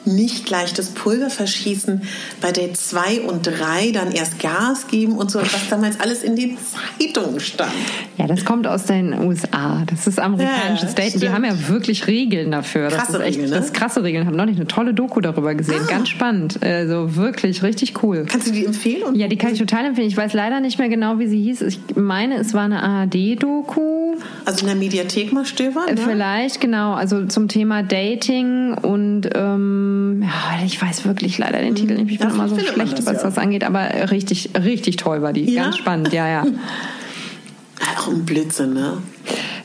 [0.08, 2.02] nicht gleich das Pulver verschießen,
[2.40, 6.36] bei Date 2 und 3 dann erst Gas geben und so, was damals alles in
[6.36, 7.72] den Zeitungen stand.
[8.16, 9.84] Ja, das kommt aus den USA.
[9.86, 11.20] Das ist amerikanisches ja, Daten.
[11.20, 12.88] Die haben ja wirklich Regeln dafür.
[12.88, 13.56] Krasse das ist echt, Regeln, ne?
[13.56, 14.26] Das krasse Regeln.
[14.26, 15.82] Haben noch nicht eine tolle Doku darüber gesehen.
[15.84, 15.90] Ah.
[15.90, 16.62] Ganz spannend.
[16.62, 18.26] Also wirklich richtig cool.
[18.28, 19.14] Kannst du die empfehlen?
[19.14, 20.08] ja, die kann ich total empfehlen.
[20.08, 21.62] Ich weiß leider nicht mehr genau, wie sie hieß.
[21.62, 24.16] Ich meine, es war eine ARD-Doku.
[24.44, 25.94] Also in der Mediathek mal stöbern?
[25.94, 25.96] Ne?
[25.96, 26.94] Vielleicht, genau.
[26.94, 32.10] Also zum Thema Dating und ähm, ja, ich weiß wirklich leider den Titel nicht.
[32.10, 33.22] Ich bin immer so schlecht, das, was ja.
[33.22, 35.52] das angeht, aber richtig, richtig toll war die.
[35.52, 35.64] Ja?
[35.64, 36.44] Ganz spannend, ja, ja.
[37.98, 38.98] Auch ein Blödsinn, ne?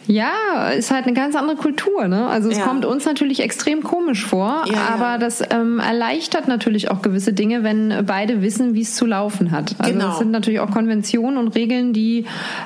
[0.08, 2.08] Ja, ist halt eine ganz andere Kultur.
[2.08, 2.28] Ne?
[2.28, 2.65] Also es ja.
[2.65, 5.17] kommt uns natürlich extrem komisch vor, ja, aber ja.
[5.17, 9.76] das ähm, erleichtert natürlich auch gewisse Dinge, wenn beide wissen, wie es zu laufen hat.
[9.78, 10.12] Also genau.
[10.12, 12.26] es sind natürlich auch Konventionen und Regeln, die,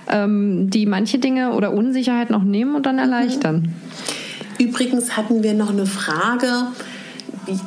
[0.09, 3.73] ähm, die manche Dinge oder Unsicherheit noch nehmen und dann erleichtern.
[4.59, 6.67] Übrigens hatten wir noch eine Frage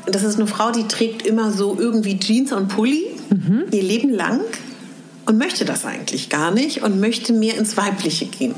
[0.06, 3.64] das ist eine Frau, die trägt immer so irgendwie Jeans und Pulli mhm.
[3.70, 4.40] ihr Leben lang
[5.26, 8.54] und möchte das eigentlich gar nicht und möchte mehr ins Weibliche gehen.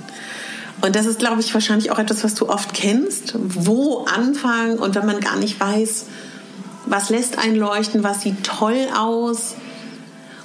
[0.81, 3.35] Und das ist, glaube ich, wahrscheinlich auch etwas, was du oft kennst.
[3.39, 6.07] Wo anfangen und wenn man gar nicht weiß,
[6.87, 9.55] was lässt einen leuchten, was sieht toll aus.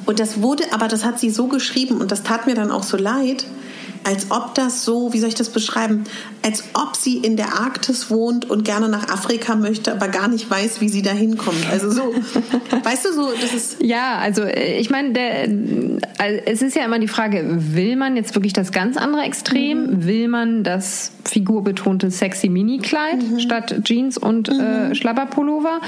[0.06, 2.84] Und das wurde, aber das hat sie so geschrieben und das tat mir dann auch
[2.84, 3.46] so leid,
[4.08, 6.06] als ob das so, wie soll ich das beschreiben,
[6.42, 10.50] als ob sie in der Arktis wohnt und gerne nach Afrika möchte, aber gar nicht
[10.50, 11.68] weiß, wie sie da hinkommt.
[11.70, 12.16] Also so,
[12.84, 13.84] weißt du, so, das ist.
[13.84, 17.44] Ja, also äh, ich meine, also es ist ja immer die Frage,
[17.74, 19.88] will man jetzt wirklich das ganz andere Extrem?
[19.88, 20.06] Mhm.
[20.06, 23.40] Will man das figurbetonte sexy Mini-Kleid mhm.
[23.42, 24.62] statt Jeans und äh, mhm.
[24.62, 25.82] äh, Schlabberpullover?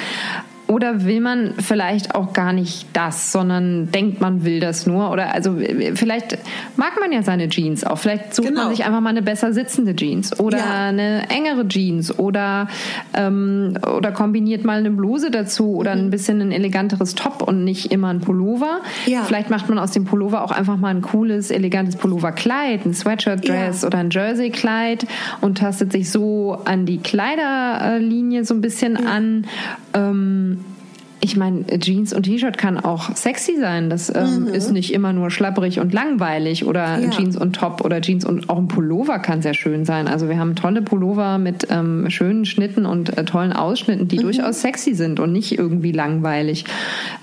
[0.69, 5.09] Oder will man vielleicht auch gar nicht das, sondern denkt, man will das nur?
[5.09, 5.57] Oder also
[5.95, 6.37] vielleicht
[6.75, 7.97] mag man ja seine Jeans auch.
[7.97, 8.65] Vielleicht sucht genau.
[8.65, 10.87] man sich einfach mal eine besser sitzende Jeans oder ja.
[10.89, 12.67] eine engere Jeans oder,
[13.15, 16.01] ähm, oder kombiniert mal eine Bluse dazu oder mhm.
[16.01, 18.81] ein bisschen ein eleganteres Top und nicht immer ein Pullover.
[19.07, 19.23] Ja.
[19.23, 23.81] Vielleicht macht man aus dem Pullover auch einfach mal ein cooles, elegantes Pulloverkleid, ein Sweatshirt-Dress
[23.81, 23.87] ja.
[23.87, 25.07] oder ein Jersey-Kleid
[25.41, 29.47] und tastet sich so an die Kleiderlinie so ein bisschen an.
[29.95, 30.58] Ähm,
[31.21, 33.89] ich meine, Jeans und T-Shirt kann auch sexy sein.
[33.89, 34.47] Das ähm, mhm.
[34.47, 37.09] ist nicht immer nur schlapprig und langweilig oder ja.
[37.09, 40.07] Jeans und Top oder Jeans und auch ein Pullover kann sehr schön sein.
[40.07, 44.23] Also wir haben tolle Pullover mit ähm, schönen Schnitten und äh, tollen Ausschnitten, die mhm.
[44.23, 46.65] durchaus sexy sind und nicht irgendwie langweilig.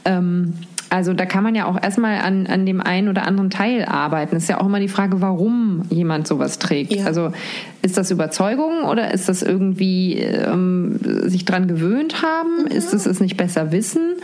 [0.05, 0.55] Ähm,
[0.89, 4.37] also da kann man ja auch erstmal an, an dem einen oder anderen Teil arbeiten.
[4.37, 6.93] Es ist ja auch immer die Frage, warum jemand sowas trägt.
[6.95, 7.07] Ja.
[7.07, 7.33] Also
[7.87, 12.65] ist das Überzeugung oder ist das irgendwie ähm, sich dran gewöhnt haben?
[12.65, 12.67] Mhm.
[12.67, 14.17] Ist es es nicht besser wissen?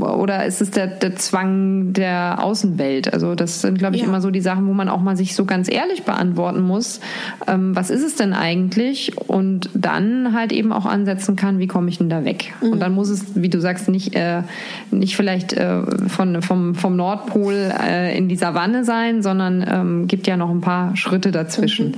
[0.00, 3.12] Oder ist es der, der Zwang der Außenwelt?
[3.12, 4.08] Also das sind, glaube ich, ja.
[4.08, 7.00] immer so die Sachen, wo man auch mal sich so ganz ehrlich beantworten muss.
[7.46, 9.16] Ähm, was ist es denn eigentlich?
[9.28, 12.54] Und dann halt eben auch ansetzen kann, wie komme ich denn da weg?
[12.62, 12.72] Mhm.
[12.72, 14.42] Und dann muss es, wie du sagst, nicht, äh,
[14.90, 20.26] nicht vielleicht äh, von, vom, vom Nordpol äh, in die Savanne sein, sondern ähm, gibt
[20.26, 21.88] ja noch ein paar Schritte dazwischen.
[21.88, 21.94] Mhm.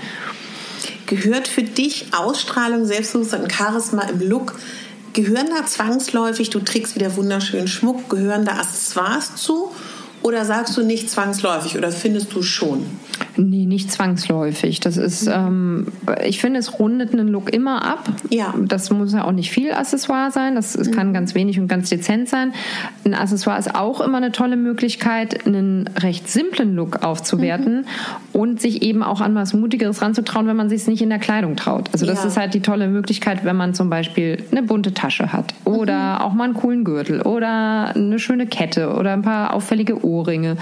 [1.07, 4.59] Gehört für dich Ausstrahlung, Selbstbewusstsein und Charisma im Look,
[5.12, 9.73] gehören da zwangsläufig, du trägst wieder wunderschönen Schmuck, gehören da Accessoires zu?
[10.23, 12.85] Oder sagst du nicht zwangsläufig oder findest du schon?
[13.37, 14.81] Nee, nicht zwangsläufig.
[14.81, 15.88] Das ist, ähm,
[16.25, 18.09] ich finde, es rundet einen Look immer ab.
[18.31, 18.55] Ja.
[18.59, 20.55] Das muss ja auch nicht viel Accessoire sein.
[20.55, 22.53] Das, das kann ganz wenig und ganz dezent sein.
[23.05, 27.87] Ein Accessoire ist auch immer eine tolle Möglichkeit, einen recht simplen Look aufzuwerten
[28.33, 31.18] und sich eben auch an was Mutigeres ranzutrauen, wenn man sich es nicht in der
[31.18, 31.90] Kleidung traut.
[31.92, 32.29] Also das Ja.
[32.29, 36.33] ist halt die tolle Möglichkeit, wenn man zum Beispiel eine bunte Tasche hat oder auch
[36.33, 40.57] mal einen coolen Gürtel oder eine schöne Kette oder ein paar auffällige Ohrringe.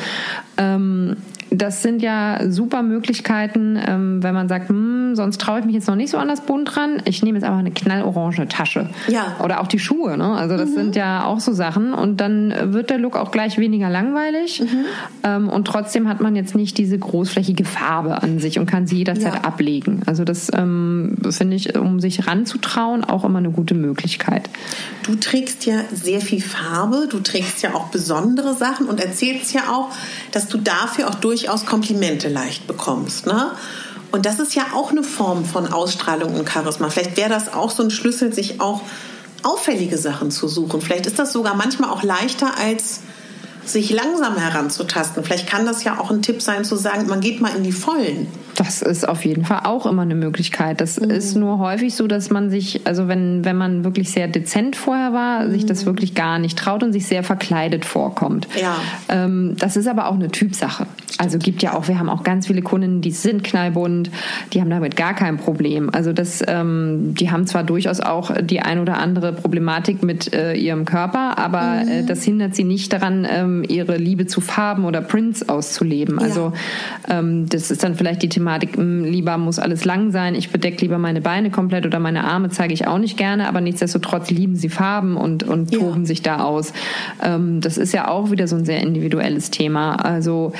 [0.56, 1.16] Ähm,
[1.56, 5.88] das sind ja super Möglichkeiten, ähm, wenn man sagt, hm, sonst traue ich mich jetzt
[5.88, 7.02] noch nicht so an das Bunt ran.
[7.04, 8.88] Ich nehme jetzt einfach eine knallorange Tasche.
[9.08, 9.36] Ja.
[9.42, 10.16] Oder auch die Schuhe.
[10.16, 10.32] Ne?
[10.34, 11.94] Also das sind ja auch so Sachen.
[11.94, 14.62] Und dann wird der Look auch gleich weniger langweilig.
[15.22, 18.96] Ähm, und trotzdem hat man jetzt nicht diese großflächige Farbe an sich und kann sie
[18.98, 19.40] jederzeit Ja.
[19.42, 20.02] ablegen.
[20.06, 24.48] Also das ähm, finde ich, um sich ranzutrauen, auch immer eine gute Möglichkeit.
[25.06, 29.62] Du trägst ja sehr viel Farbe, du trägst ja auch besondere Sachen und erzählst ja
[29.70, 29.90] auch,
[30.32, 33.26] dass du dafür auch durchaus Komplimente leicht bekommst.
[33.26, 33.52] Ne?
[34.12, 36.88] Und das ist ja auch eine Form von Ausstrahlung und Charisma.
[36.88, 38.80] Vielleicht wäre das auch so ein Schlüssel, sich auch
[39.42, 40.80] auffällige Sachen zu suchen.
[40.80, 43.00] Vielleicht ist das sogar manchmal auch leichter als
[43.68, 45.24] sich langsam heranzutasten.
[45.24, 47.72] Vielleicht kann das ja auch ein Tipp sein, zu sagen, man geht mal in die
[47.72, 48.26] Vollen.
[48.54, 50.80] Das ist auf jeden Fall auch immer eine Möglichkeit.
[50.80, 54.76] Das ist nur häufig so, dass man sich, also wenn, wenn man wirklich sehr dezent
[54.76, 58.46] vorher war, sich das wirklich gar nicht traut und sich sehr verkleidet vorkommt.
[58.60, 58.76] Ja.
[59.08, 60.86] Ähm, das ist aber auch eine Typsache.
[61.18, 64.10] Also gibt ja auch, wir haben auch ganz viele Kundinnen, die sind knallbunt,
[64.52, 65.90] die haben damit gar kein Problem.
[65.92, 70.54] Also das, ähm, die haben zwar durchaus auch die ein oder andere Problematik mit äh,
[70.54, 75.00] ihrem Körper, aber äh, das hindert sie nicht daran, ähm, ihre Liebe zu Farben oder
[75.00, 76.18] Prints auszuleben.
[76.18, 76.52] Also
[77.08, 80.80] ähm, das ist dann vielleicht die Thematik, mh, lieber muss alles lang sein, ich bedecke
[80.80, 84.56] lieber meine Beine komplett oder meine Arme zeige ich auch nicht gerne, aber nichtsdestotrotz lieben
[84.56, 85.78] sie Farben und, und Ja.
[85.78, 86.72] toben sich da aus.
[87.22, 89.96] Ähm, das ist ja auch wieder so ein sehr individuelles Thema.
[89.96, 90.52] Also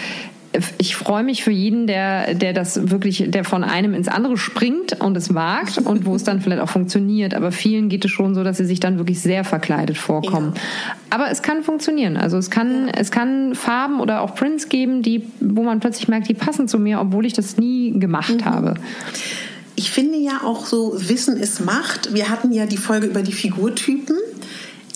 [0.79, 5.01] ich freue mich für jeden, der, der das wirklich, der von einem ins andere springt
[5.01, 7.35] und es wagt und wo es dann vielleicht auch funktioniert.
[7.35, 10.55] Aber vielen geht es schon so, dass sie sich dann wirklich sehr verkleidet vorkommen.
[11.11, 12.17] Aber es kann funktionieren.
[12.17, 16.29] Also es kann, es kann Farben oder auch Prints geben, die, wo man plötzlich merkt,
[16.29, 18.75] die passen zu mir, obwohl ich das nie gemacht habe.
[19.77, 22.15] Ich finde ja auch so, Wissen ist Macht.
[22.15, 24.17] Wir hatten ja die Folge über die Figurtypen.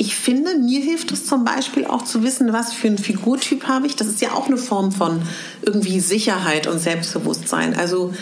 [0.01, 3.87] Ich finde, mir hilft es zum Beispiel auch zu wissen, was für einen Figurtyp habe
[3.87, 3.97] ich.
[3.97, 5.23] Das ist ja auch eine Form von
[5.63, 7.77] irgendwie Sicherheit und Selbstbewusstsein.
[7.77, 8.15] Also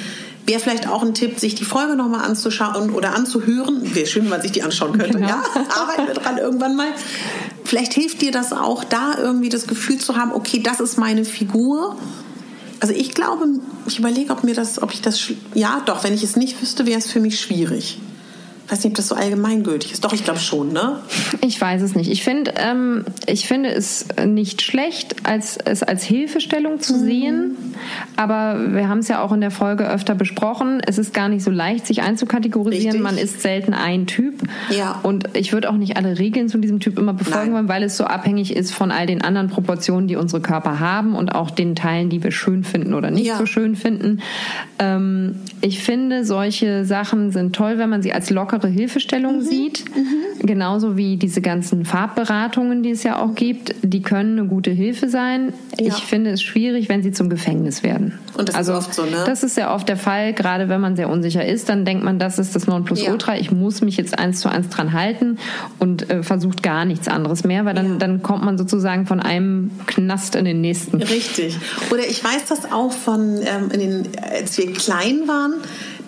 [0.47, 3.95] wäre vielleicht auch ein Tipp, sich die Folge nochmal anzuschauen oder anzuhören.
[3.95, 5.19] Wäre schön, wenn man sich die anschauen könnte.
[5.19, 5.29] Genau.
[5.29, 5.45] Ja,
[5.81, 6.89] arbeiten wir dran irgendwann mal.
[7.65, 11.25] Vielleicht hilft dir das auch, da irgendwie das Gefühl zu haben, okay, das ist meine
[11.25, 11.97] Figur.
[12.81, 13.47] Also ich glaube,
[13.87, 15.21] ich überlege, ob mir das, ob ich das,
[15.55, 17.99] ja doch, wenn ich es nicht wüsste, wäre es für mich schwierig.
[18.67, 20.05] Ich weiß nicht, ob das so allgemeingültig ist.
[20.05, 20.99] Doch, ich glaube schon, ne?
[21.41, 22.11] Ich weiß es nicht.
[22.11, 27.57] Ich finde, ähm, ich finde es nicht schlecht, als, es als Hilfestellung zu sehen.
[28.17, 30.81] Aber wir haben es ja auch in der Folge öfter besprochen.
[30.85, 32.97] Es ist gar nicht so leicht, sich einzukategorisieren.
[32.97, 33.03] Richtig.
[33.03, 34.43] Man ist selten ein Typ.
[34.77, 34.99] Ja.
[35.05, 37.53] Und ich würde auch nicht alle Regeln zu diesem Typ immer befolgen Nein.
[37.55, 41.15] wollen, weil es so abhängig ist von all den anderen Proportionen, die unsere Körper haben
[41.15, 43.37] und auch den Teilen, die wir schön finden oder nicht Ja.
[43.37, 44.23] so schön finden.
[44.81, 49.85] Ähm, ich finde, solche Sachen sind toll, wenn man sie als lockere Hilfestellung sieht.
[50.41, 55.09] Genauso wie diese ganzen Farbberatungen, die es ja auch gibt, die können eine gute Hilfe
[55.09, 55.53] sein.
[55.79, 55.89] Ja.
[55.89, 58.19] Ich finde es schwierig, wenn sie zum Gefängnis werden.
[58.37, 59.25] Und das ist also, oft so, ne?
[59.27, 62.19] Das ist sehr oft der Fall, gerade wenn man sehr unsicher ist, dann denkt man,
[62.19, 63.37] das ist das Nonplusultra.
[63.37, 65.39] Ich muss mich jetzt eins zu eins dran halten
[65.79, 67.99] und äh, versucht gar nichts anderes mehr, weil dann, Ja.
[67.99, 70.97] dann kommt man sozusagen von einem Knast in den nächsten.
[71.03, 71.57] Richtig.
[71.91, 75.55] Oder ich weiß das auch von, ähm, in den, als wir klein waren,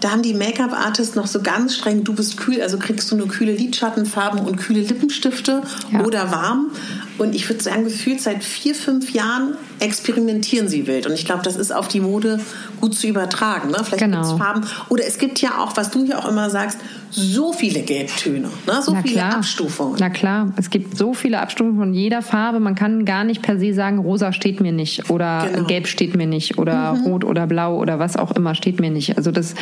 [0.00, 3.28] da haben die Make-up-Artists noch so ganz streng, du bist kühl, also kriegst du nur
[3.28, 6.04] kühle Lidschattenfarben und kühle Lippenstifte Ja.
[6.04, 6.70] oder warm.
[7.18, 11.06] Und ich würde sagen, gefühlt seit vier, fünf Jahren experimentieren sie wild.
[11.06, 12.38] Und ich glaube, das ist auf die Mode
[12.80, 13.70] gut zu übertragen.
[13.70, 13.78] Ne?
[13.82, 14.18] Vielleicht Genau.
[14.22, 14.64] gibt's Farben.
[14.88, 16.78] Oder es gibt ja auch, was du hier auch immer sagst,
[17.10, 18.82] so viele Gelbtöne, ne?
[18.82, 19.36] so Na viele klar.
[19.36, 19.96] Abstufungen.
[19.98, 22.60] Na klar, es gibt so viele Abstufungen von jeder Farbe.
[22.60, 25.62] Man kann gar nicht per se sagen, rosa steht mir nicht oder Genau.
[25.62, 25.66] Mhm.
[25.66, 29.16] gelb steht mir nicht oder rot oder blau oder was auch immer steht mir nicht.
[29.16, 29.54] Also das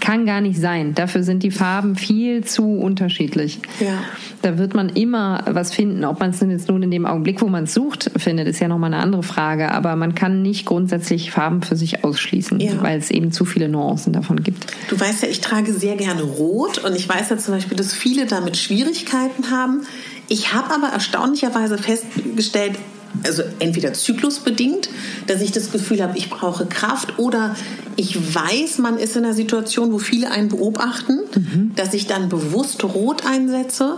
[0.00, 0.94] kann gar nicht sein.
[0.94, 3.60] Dafür sind die Farben viel zu unterschiedlich.
[3.80, 3.98] Ja.
[4.42, 6.04] Da wird man immer was finden.
[6.04, 8.66] Ob man es jetzt nun in dem Augenblick, wo man es sucht, findet, ist ja
[8.66, 9.70] nochmal eine andere Frage.
[9.70, 12.72] Aber man kann nicht grundsätzlich Farben für sich ausschließen, Ja.
[12.82, 14.66] weil es eben zu viele Nuancen davon gibt.
[14.88, 17.92] Du weißt ja, ich trage sehr gerne Rot und ich weiß ja zum Beispiel, dass
[17.92, 19.82] viele damit Schwierigkeiten haben.
[20.28, 22.76] Ich habe aber erstaunlicherweise festgestellt,
[23.24, 24.88] also entweder zyklusbedingt,
[25.26, 27.54] dass ich das Gefühl habe, ich brauche Kraft oder
[27.96, 31.72] ich weiß, man ist in einer Situation, wo viele einen beobachten, mhm.
[31.76, 33.96] dass ich dann bewusst rot einsetze.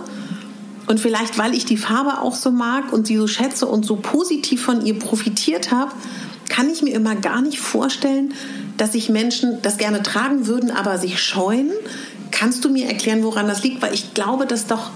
[0.86, 3.96] Und vielleicht, weil ich die Farbe auch so mag und sie so schätze und so
[3.96, 5.92] positiv von ihr profitiert habe,
[6.48, 8.34] kann ich mir immer gar nicht vorstellen,
[8.76, 11.70] dass sich Menschen das gerne tragen würden, aber sich scheuen.
[12.34, 13.80] Kannst du mir erklären, woran das liegt?
[13.80, 14.90] Weil ich glaube, dass doch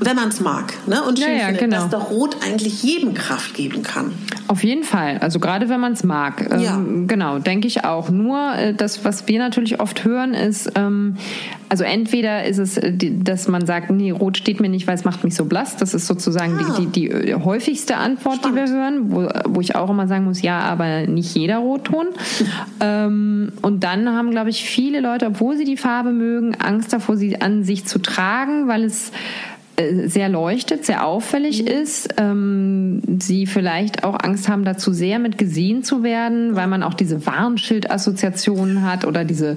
[0.00, 1.02] wenn man es mag ne?
[1.02, 1.76] und schön ja, ja, findet, genau.
[1.76, 4.12] dass doch Rot eigentlich jedem Kraft geben kann.
[4.48, 6.48] Auf jeden Fall, also gerade wenn man es mag.
[6.52, 6.80] Ähm, ja.
[7.06, 8.10] genau, denke ich auch.
[8.10, 11.16] Nur äh, das, was wir natürlich oft hören, ist, ähm,
[11.68, 15.04] also entweder ist es, äh, dass man sagt, nee, Rot steht mir nicht, weil es
[15.04, 15.76] macht mich so blass.
[15.76, 16.76] Das ist sozusagen ah.
[16.78, 18.58] die, die, die, häufigste Antwort, Spannend.
[18.58, 22.08] die wir hören, wo, wo ich auch immer sagen muss, ja, aber nicht jeder Rotton.
[22.80, 27.16] ähm, und dann haben, glaube ich, viele Leute, obwohl sie die Farbe mögen, Angst davor,
[27.16, 29.12] sie an sich zu tragen, weil es äh,
[30.06, 31.68] sehr leuchtet, sehr auffällig mhm.
[31.68, 32.14] ist.
[32.16, 36.94] Ähm, sie vielleicht auch Angst haben, dazu sehr mit gesehen zu werden, weil man auch
[36.94, 39.56] diese Warnschildassoziationen hat oder diese,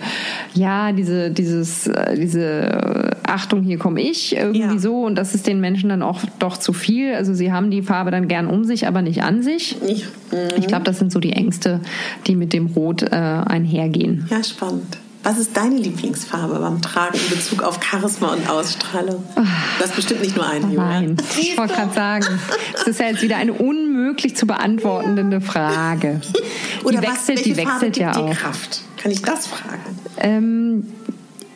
[0.54, 4.78] ja, diese, dieses, äh, diese äh, Achtung, hier komme ich, irgendwie ja.
[4.78, 5.04] so.
[5.04, 7.14] Und das ist den Menschen dann auch doch zu viel.
[7.14, 9.78] Also sie haben die Farbe dann gern um sich, aber nicht an sich.
[9.88, 10.58] Ich, mhm.
[10.58, 11.80] ich glaube, das sind so die Ängste,
[12.28, 14.28] die mit dem Rot äh, einhergehen.
[14.30, 14.98] Ja, spannend.
[15.24, 19.24] Was ist deine Lieblingsfarbe beim Tragen in Bezug auf Charisma und Ausstrahlung?
[19.36, 20.84] Du hast bestimmt nicht nur eine, Julia.
[20.84, 22.40] Nein, ich wollte gerade sagen,
[22.74, 26.22] das ist ja jetzt wieder eine unmöglich zu beantwortende Frage.
[26.84, 28.32] Oder die wechselt, was, die wechselt ja auch.
[28.32, 28.82] Kraft?
[28.98, 30.00] Kann ich das fragen?
[30.18, 30.88] Ähm,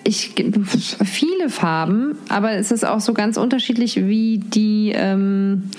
[0.04, 0.36] ich
[1.06, 5.70] viele Farben, aber es ist auch so ganz unterschiedlich, wie die ähm,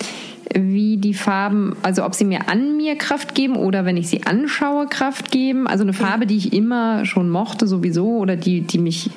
[0.53, 4.23] wie die Farben, also ob sie mir an mir Kraft geben oder wenn ich sie
[4.23, 5.67] anschaue Kraft geben.
[5.67, 9.09] Also eine Farbe, die ich immer schon mochte sowieso oder die, die mich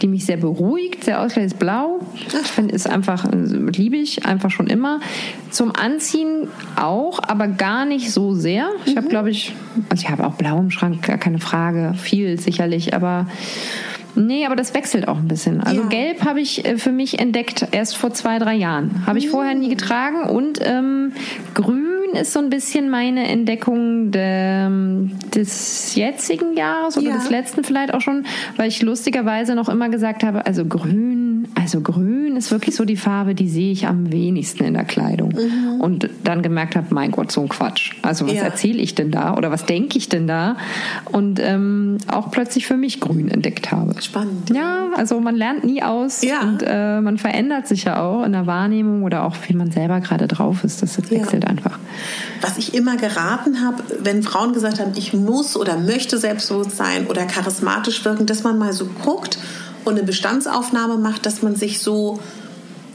[0.00, 2.00] die mich sehr beruhigt, sehr ausgleich ist blau.
[2.16, 5.00] Ich finde, ist einfach, liebe ich einfach schon immer.
[5.50, 8.68] Zum Anziehen auch, aber gar nicht so sehr.
[8.84, 9.10] Ich habe, mhm.
[9.10, 9.54] glaube ich,
[9.88, 13.26] also ich habe auch blau im Schrank, gar keine Frage, viel sicherlich, aber
[14.14, 15.60] Nee, aber das wechselt auch ein bisschen.
[15.60, 15.88] Also ja.
[15.88, 19.06] Gelb habe ich äh, für mich entdeckt erst vor zwei, drei Jahren.
[19.06, 20.28] Habe ich vorher nie getragen.
[20.28, 21.12] Und ähm,
[21.54, 27.16] Grün ist so ein bisschen meine Entdeckung de, des jetzigen Jahres oder ja.
[27.16, 31.80] des letzten vielleicht auch schon, weil ich lustigerweise noch immer gesagt habe, also Grün, also
[31.80, 35.30] Grün ist wirklich so die Farbe, die sehe ich am wenigsten in der Kleidung.
[35.30, 35.80] Mhm.
[35.80, 37.92] Und dann gemerkt habe, mein Gott, so ein Quatsch.
[38.02, 38.42] Also was ja.
[38.42, 40.56] erzähle ich denn da oder was denke ich denn da?
[41.10, 44.00] Und ähm, auch plötzlich für mich Grün entdeckt habe.
[44.00, 44.50] Spannend.
[44.54, 46.40] Ja, also man lernt nie aus ja.
[46.42, 50.00] und äh, man verändert sich ja auch in der Wahrnehmung oder auch wie man selber
[50.00, 50.82] gerade drauf ist.
[50.82, 51.50] Das wechselt ja.
[51.50, 51.78] einfach.
[52.40, 57.06] Was ich immer geraten habe, wenn Frauen gesagt haben, ich muss oder möchte selbstbewusst sein
[57.06, 59.38] oder charismatisch wirken, dass man mal so guckt
[59.84, 62.20] und eine Bestandsaufnahme macht, dass man sich so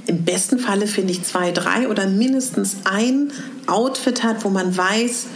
[0.06, 3.32] im besten Falle finde ich zwei, drei oder mindestens ein
[3.68, 5.28] Outfit hat, wo man weiß,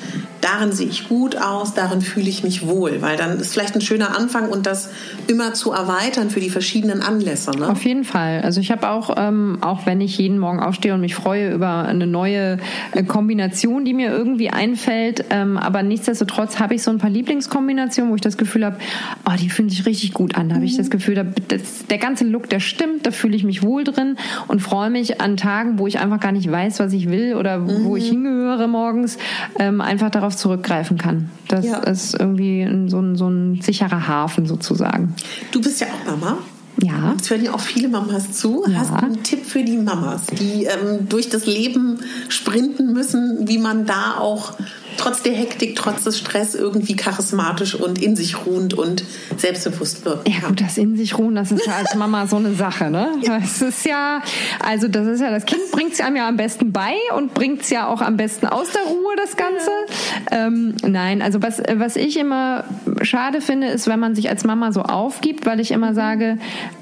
[0.42, 3.82] darin sehe ich gut aus, darin fühle ich mich wohl, weil dann ist vielleicht ein
[3.82, 4.90] schöner Anfang und das
[5.28, 7.52] immer zu erweitern für die verschiedenen Anlässe.
[7.52, 7.70] Ne?
[7.70, 8.42] Auf jeden Fall.
[8.42, 11.86] Also ich habe auch, ähm, auch wenn ich jeden Morgen aufstehe und mich freue über
[11.86, 12.58] eine neue
[12.94, 18.12] äh, Kombination, die mir irgendwie einfällt, ähm, aber nichtsdestotrotz habe ich so ein paar Lieblingskombinationen,
[18.12, 18.78] wo ich das Gefühl habe,
[19.26, 20.50] oh, die fühlen sich richtig gut an.
[20.50, 23.44] Da habe ich das Gefühl, da, das, der ganze Look, der stimmt, da fühle ich
[23.44, 24.18] mich wohl drin
[24.48, 27.60] und freue mich an Tagen, wo ich einfach gar nicht weiß, was ich will oder
[27.60, 27.86] mhm.
[27.86, 28.20] wo ich mhm.
[28.24, 29.17] Hingehöre morgens,
[29.59, 31.30] ähm, einfach darauf zurückgreifen kann.
[31.47, 31.78] Das ja.
[31.80, 35.15] ist irgendwie so ein, so ein sicherer Hafen sozusagen.
[35.51, 36.38] Du bist ja auch Mama.
[36.84, 37.16] Ja.
[37.20, 38.64] Es hören ja auch viele Mamas zu.
[38.68, 38.80] Ja.
[38.80, 43.58] Hast du einen Tipp für die Mamas, die ähm, durch das Leben sprinten müssen, wie
[43.58, 44.54] man da auch
[44.98, 49.04] trotz der Hektik, trotz des Stress irgendwie charismatisch und in sich ruhend und
[49.38, 50.28] selbstbewusst wirkt.
[50.28, 53.10] Ja, gut, das in sich ruhen, das ist ja als Mama so eine Sache, ne?
[53.22, 53.40] Ja.
[53.40, 54.22] Das ist ja,
[54.60, 57.62] also das ist ja, das Kind bringt es einem ja am besten bei und bringt
[57.62, 59.70] es ja auch am besten aus der Ruhe, das Ganze.
[60.32, 60.48] Ja.
[60.48, 62.64] Ähm, nein, also was, was ich immer
[63.04, 66.38] schade finde, ist, wenn man sich als Mama so aufgibt, weil ich immer sage,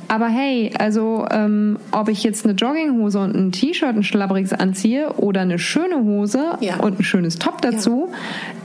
[0.07, 5.13] aber hey, also ähm, ob ich jetzt eine Jogginghose und ein T-Shirt, ein schlabbriges anziehe
[5.13, 6.78] oder eine schöne Hose ja.
[6.78, 8.09] und ein schönes Top dazu,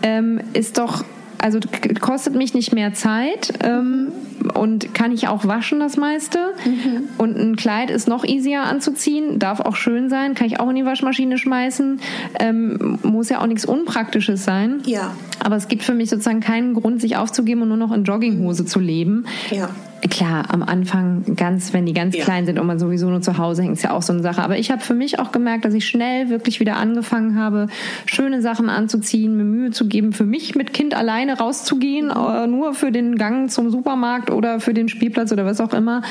[0.03, 0.11] ja.
[0.11, 1.05] ähm, ist doch
[1.39, 1.59] also
[2.01, 4.13] kostet mich nicht mehr Zeit ähm,
[4.53, 6.39] und kann ich auch waschen das meiste.
[6.65, 7.09] Mhm.
[7.19, 10.77] Und ein Kleid ist noch easier anzuziehen, darf auch schön sein, kann ich auch in
[10.77, 12.01] die Waschmaschine schmeißen.
[12.41, 14.83] Ähm, muss ja auch nichts Unpraktisches sein.
[14.85, 15.15] Ja.
[15.43, 18.65] Aber es gibt für mich sozusagen keinen Grund, sich aufzugeben und nur noch in Jogginghose
[18.65, 19.27] zu leben.
[19.51, 19.71] Ja
[20.11, 22.25] klar, am Anfang ganz, wenn die ganz ja.
[22.25, 24.43] klein sind und man sowieso nur zu Hause hängt, ist ja auch so eine Sache.
[24.43, 27.69] Aber ich habe für mich auch gemerkt, dass ich schnell wirklich wieder angefangen habe,
[28.07, 32.75] schöne Sachen anzuziehen, mir Mühe zu geben, für mich mit Kind alleine rauszugehen, äh, nur
[32.75, 36.03] für den Gang zum Supermarkt oder für den Spielplatz oder was auch immer.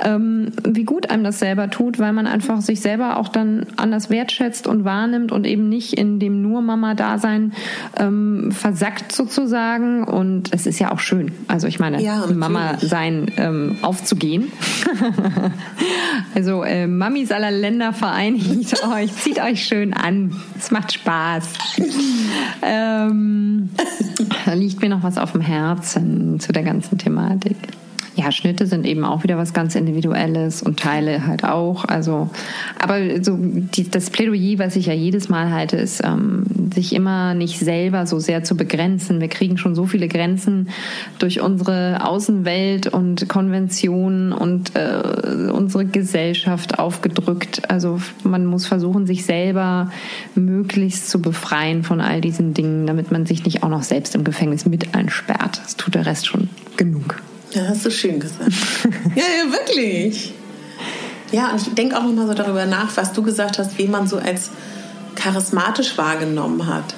[0.00, 4.08] Ähm, wie gut einem das selber tut, weil man einfach sich selber auch dann anders
[4.08, 7.52] wertschätzt und wahrnimmt und eben nicht in dem nur Mama-Dasein
[7.98, 10.04] ähm, versackt sozusagen.
[10.04, 11.32] Und es ist ja auch schön.
[11.48, 14.52] Also ich meine, ja, Mama sein ähm, aufzugehen.
[16.34, 20.34] also äh, Mamis aller Länder vereinigt euch, zieht euch schön an.
[20.56, 21.48] Es macht Spaß.
[22.62, 23.70] ähm,
[24.44, 27.56] da liegt mir noch was auf dem Herzen zu der ganzen Thematik.
[28.14, 31.86] Ja, Schnitte sind eben auch wieder was ganz Individuelles und Teile halt auch.
[31.86, 32.28] Also,
[32.78, 37.34] aber so die, das Plädoyer, was ich ja jedes Mal halte, ist, ähm, sich immer
[37.34, 39.20] nicht selber so sehr zu begrenzen.
[39.20, 40.68] Wir kriegen schon so viele Grenzen
[41.18, 47.70] durch unsere Außenwelt und Konventionen und äh, unsere Gesellschaft aufgedrückt.
[47.70, 49.90] Also man muss versuchen, sich selber
[50.34, 54.24] möglichst zu befreien von all diesen Dingen, damit man sich nicht auch noch selbst im
[54.24, 55.60] Gefängnis mit einsperrt.
[55.62, 57.22] Das tut der Rest schon genug.
[57.52, 58.50] Ja, hast du schön gesagt.
[59.14, 60.32] ja, ja, wirklich.
[61.32, 64.06] Ja, und ich denke auch nochmal so darüber nach, was du gesagt hast, wie man
[64.06, 64.50] so als
[65.14, 66.94] charismatisch wahrgenommen hat.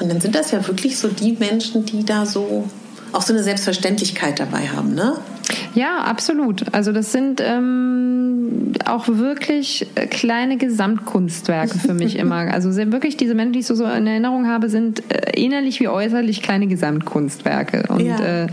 [0.00, 2.68] Und dann sind das ja wirklich so die Menschen, die da so
[3.12, 5.14] auch so eine Selbstverständlichkeit dabei haben, ne?
[5.74, 6.74] Ja, absolut.
[6.74, 12.52] Also das sind ähm, auch wirklich kleine Gesamtkunstwerke für mich immer.
[12.52, 15.88] Also wirklich diese Menschen, die ich so, so in Erinnerung habe, sind äh, innerlich wie
[15.88, 17.84] äußerlich kleine Gesamtkunstwerke.
[17.88, 18.44] Und ja.
[18.44, 18.46] äh,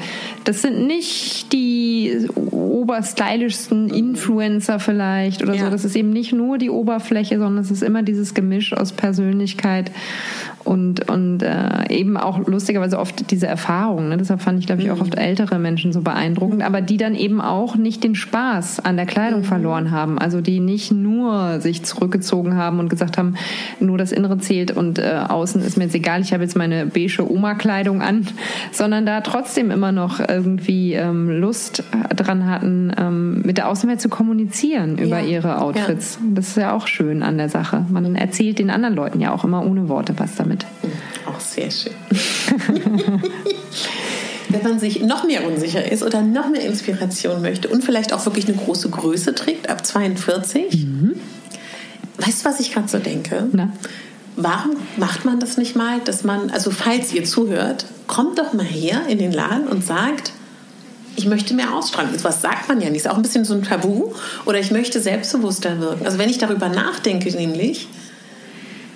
[0.44, 5.66] das sind nicht die oberstylischsten Influencer vielleicht oder ja.
[5.66, 5.70] so.
[5.72, 9.92] Das ist eben nicht nur die Oberfläche, sondern es ist immer dieses Gemisch aus Persönlichkeit
[10.66, 14.10] und, und äh, eben auch lustigerweise oft diese Erfahrung.
[14.10, 14.18] Ne?
[14.18, 15.02] Deshalb fand ich, glaube ich, auch mhm.
[15.04, 19.06] oft ältere Menschen so beeindruckend, aber die dann eben auch nicht den Spaß an der
[19.06, 19.46] Kleidung mhm.
[19.46, 20.18] verloren haben.
[20.18, 23.36] Also die nicht nur sich zurückgezogen haben und gesagt haben,
[23.80, 26.88] nur das Innere zählt und äh, außen ist mir jetzt egal, ich habe jetzt meine
[26.88, 28.28] beige Oma-Kleidung an,
[28.72, 31.84] sondern da trotzdem immer noch irgendwie ähm, Lust
[32.16, 35.26] dran hatten, ähm, mit der Außenwelt zu kommunizieren über ja.
[35.26, 36.20] ihre Outfits.
[36.22, 36.30] Ja.
[36.34, 37.86] Das ist ja auch schön an der Sache.
[37.90, 40.96] Man erzählt den anderen Leuten ja auch immer ohne Worte was damit damit.
[41.26, 41.94] Auch sehr schön.
[44.50, 48.26] Wenn man sich noch mehr unsicher ist oder noch mehr Inspiration möchte und vielleicht auch
[48.26, 51.16] wirklich eine große Größe trägt, ab 42, mhm.
[52.18, 53.48] weißt du, was ich gerade so denke?
[53.52, 53.74] Na?
[54.38, 58.66] Warum macht man das nicht mal, dass man, also falls ihr zuhört, kommt doch mal
[58.66, 60.32] her in den Laden und sagt,
[61.16, 62.10] ich möchte mehr ausstrahlen.
[62.24, 63.06] Was sagt man ja nicht.
[63.06, 64.14] Ist auch ein bisschen so ein Tabu.
[64.46, 66.06] Oder ich möchte selbstbewusster wirken.
[66.06, 67.88] Also wenn ich darüber nachdenke, nämlich,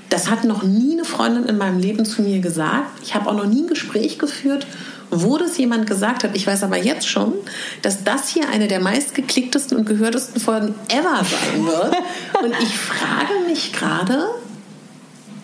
[0.10, 3.00] das hat noch nie eine Freundin in meinem Leben zu mir gesagt.
[3.04, 4.66] Ich habe auch noch nie ein Gespräch geführt,
[5.12, 6.36] wo das jemand gesagt hat.
[6.36, 7.34] Ich weiß aber jetzt schon,
[7.82, 11.96] dass das hier eine der meistgeklicktesten und gehörtesten Folgen ever sein wird.
[12.44, 14.26] Und ich frage mich gerade,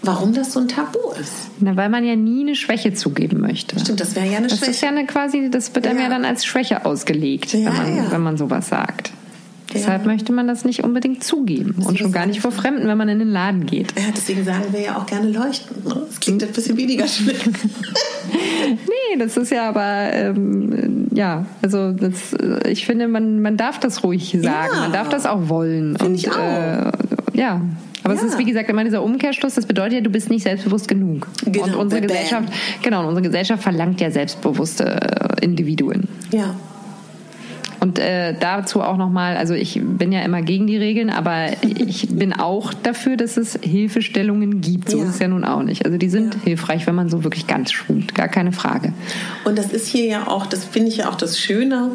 [0.03, 1.49] warum das so ein Tabu ist.
[1.59, 3.79] Na, weil man ja nie eine Schwäche zugeben möchte.
[3.79, 4.71] Stimmt, das wäre ja eine das Schwäche.
[4.71, 6.05] Das ist ja eine quasi, das wird einem ja.
[6.05, 8.11] ja dann als Schwäche ausgelegt, ja, wenn, man, ja.
[8.11, 9.11] wenn man sowas sagt.
[9.75, 12.97] Deshalb möchte man das nicht unbedingt zugeben deswegen und schon gar nicht vor Fremden, wenn
[12.97, 13.93] man in den Laden geht.
[13.97, 15.75] Ja, deswegen sagen wir ja auch gerne leuchten.
[15.83, 17.35] Das klingt ein bisschen weniger schlimm.
[18.69, 22.35] nee, das ist ja aber, ähm, ja, also das,
[22.67, 24.73] ich finde, man, man darf das ruhig sagen.
[24.73, 24.79] Ja.
[24.81, 25.97] Man darf das auch wollen.
[25.97, 26.37] Finde ich auch.
[26.37, 26.91] Äh,
[27.33, 27.61] ja,
[28.05, 28.19] aber ja.
[28.21, 29.55] es ist, wie gesagt, immer dieser Umkehrschluss.
[29.55, 31.27] Das bedeutet ja, du bist nicht selbstbewusst genug.
[31.45, 32.49] Genau, und unsere Gesellschaft,
[32.83, 36.07] genau, unsere Gesellschaft verlangt ja selbstbewusste äh, Individuen.
[36.31, 36.55] Ja.
[37.85, 42.07] Und äh, dazu auch nochmal, also ich bin ja immer gegen die Regeln, aber ich
[42.09, 44.89] bin auch dafür, dass es Hilfestellungen gibt.
[44.89, 45.03] So ja.
[45.03, 45.85] ist es ja nun auch nicht.
[45.85, 46.39] Also die sind ja.
[46.45, 48.91] hilfreich, wenn man so wirklich ganz schwimmt, gar keine Frage.
[49.43, 51.91] Und das ist hier ja auch, das finde ich ja auch das Schöne.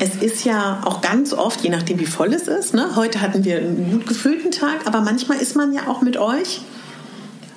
[0.00, 2.96] Es ist ja auch ganz oft, je nachdem wie voll es ist, ne?
[2.96, 6.62] heute hatten wir einen gut gefüllten Tag, aber manchmal ist man ja auch mit euch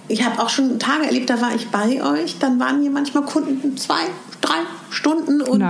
[0.10, 3.24] ich habe auch schon Tage erlebt, da war ich bei euch, dann waren mir manchmal
[3.24, 4.00] Kunden zwei,
[4.40, 4.56] drei
[4.90, 5.64] Stunden und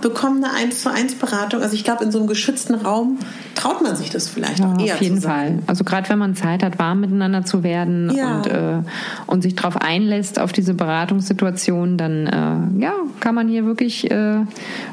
[0.00, 1.62] bekommen eine 1 zu 1 Beratung.
[1.62, 3.18] Also ich glaube, in so einem geschützten Raum
[3.54, 4.94] traut man sich das vielleicht ja, auch eher.
[4.94, 5.58] Auf jeden Fall.
[5.66, 8.36] Also gerade wenn man Zeit hat, warm miteinander zu werden ja.
[8.36, 8.82] und, äh,
[9.26, 14.36] und sich darauf einlässt, auf diese Beratungssituation, dann äh, ja, kann man hier wirklich äh,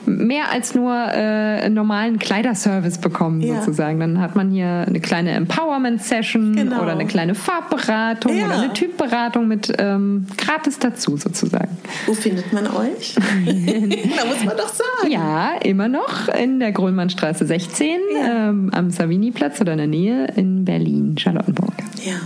[0.06, 3.60] mehr als nur äh, einen normalen Kleiderservice bekommen, ja.
[3.60, 4.00] sozusagen.
[4.00, 6.82] Dann hat man hier eine kleine Empowerment-Session genau.
[6.82, 11.78] oder eine kleine Farbberatung oder eine Typberatung mit ähm, gratis dazu, sozusagen.
[12.06, 13.16] Wo findet man euch?
[14.18, 15.12] da muss man doch sagen.
[15.12, 18.50] Ja, immer noch in der Grönmannstraße 16 ja.
[18.50, 21.74] ähm, am Savini-Platz oder in der Nähe in Berlin, Charlottenburg.
[22.06, 22.22] Ja.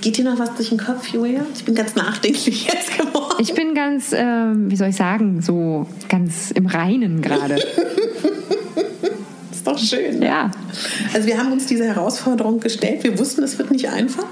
[0.00, 1.44] Geht dir noch was durch den Kopf, Julia?
[1.54, 3.36] Ich bin ganz nachdenklich jetzt geworden.
[3.38, 4.24] Ich bin ganz, äh,
[4.54, 7.56] wie soll ich sagen, so ganz im Reinen gerade.
[9.52, 10.22] ist doch schön.
[10.22, 10.50] Ja.
[11.12, 13.04] Also wir haben uns diese Herausforderung gestellt.
[13.04, 14.24] Wir wussten, es wird nicht einfach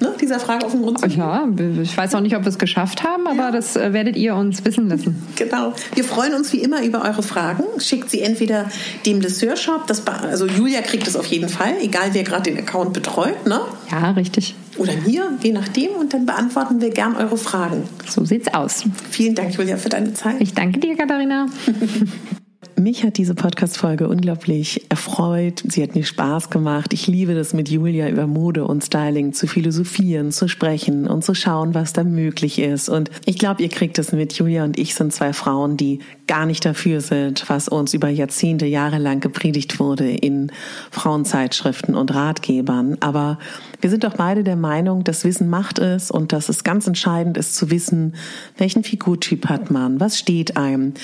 [0.00, 1.18] ne, dieser Frage auf den Grund zu gehen.
[1.18, 1.48] Ja,
[1.82, 3.50] ich weiß auch nicht, ob wir es geschafft haben, aber ja.
[3.50, 5.22] das äh, werdet ihr uns wissen lassen.
[5.36, 5.72] Genau.
[5.94, 7.64] Wir freuen uns wie immer über eure Fragen.
[7.78, 8.70] Schickt sie entweder
[9.06, 9.84] dem Dessertshop,
[10.22, 13.46] also Julia kriegt es auf jeden Fall, egal wer gerade den Account betreut.
[13.46, 13.60] Ne?
[13.90, 14.54] Ja, richtig.
[14.76, 17.82] Oder mir, je nachdem, und dann beantworten wir gern eure Fragen.
[18.06, 18.84] So sieht's aus.
[19.10, 20.36] Vielen Dank, Julia, für deine Zeit.
[20.40, 21.46] Ich danke dir, Katharina.
[22.80, 25.62] Mich hat diese Podcast-Folge unglaublich erfreut.
[25.66, 26.92] Sie hat mir Spaß gemacht.
[26.92, 31.34] Ich liebe das mit Julia über Mode und Styling zu philosophieren, zu sprechen und zu
[31.34, 32.88] schauen, was da möglich ist.
[32.88, 34.32] Und ich glaube, ihr kriegt es mit.
[34.32, 38.66] Julia und ich sind zwei Frauen, die gar nicht dafür sind, was uns über Jahrzehnte,
[38.66, 40.52] Jahre lang gepredigt wurde in
[40.90, 42.96] Frauenzeitschriften und Ratgebern.
[43.00, 43.38] Aber
[43.80, 47.36] wir sind doch beide der Meinung, dass Wissen Macht ist und dass es ganz entscheidend
[47.36, 48.14] ist zu wissen,
[48.58, 50.94] welchen Figurtyp hat man, was steht einem,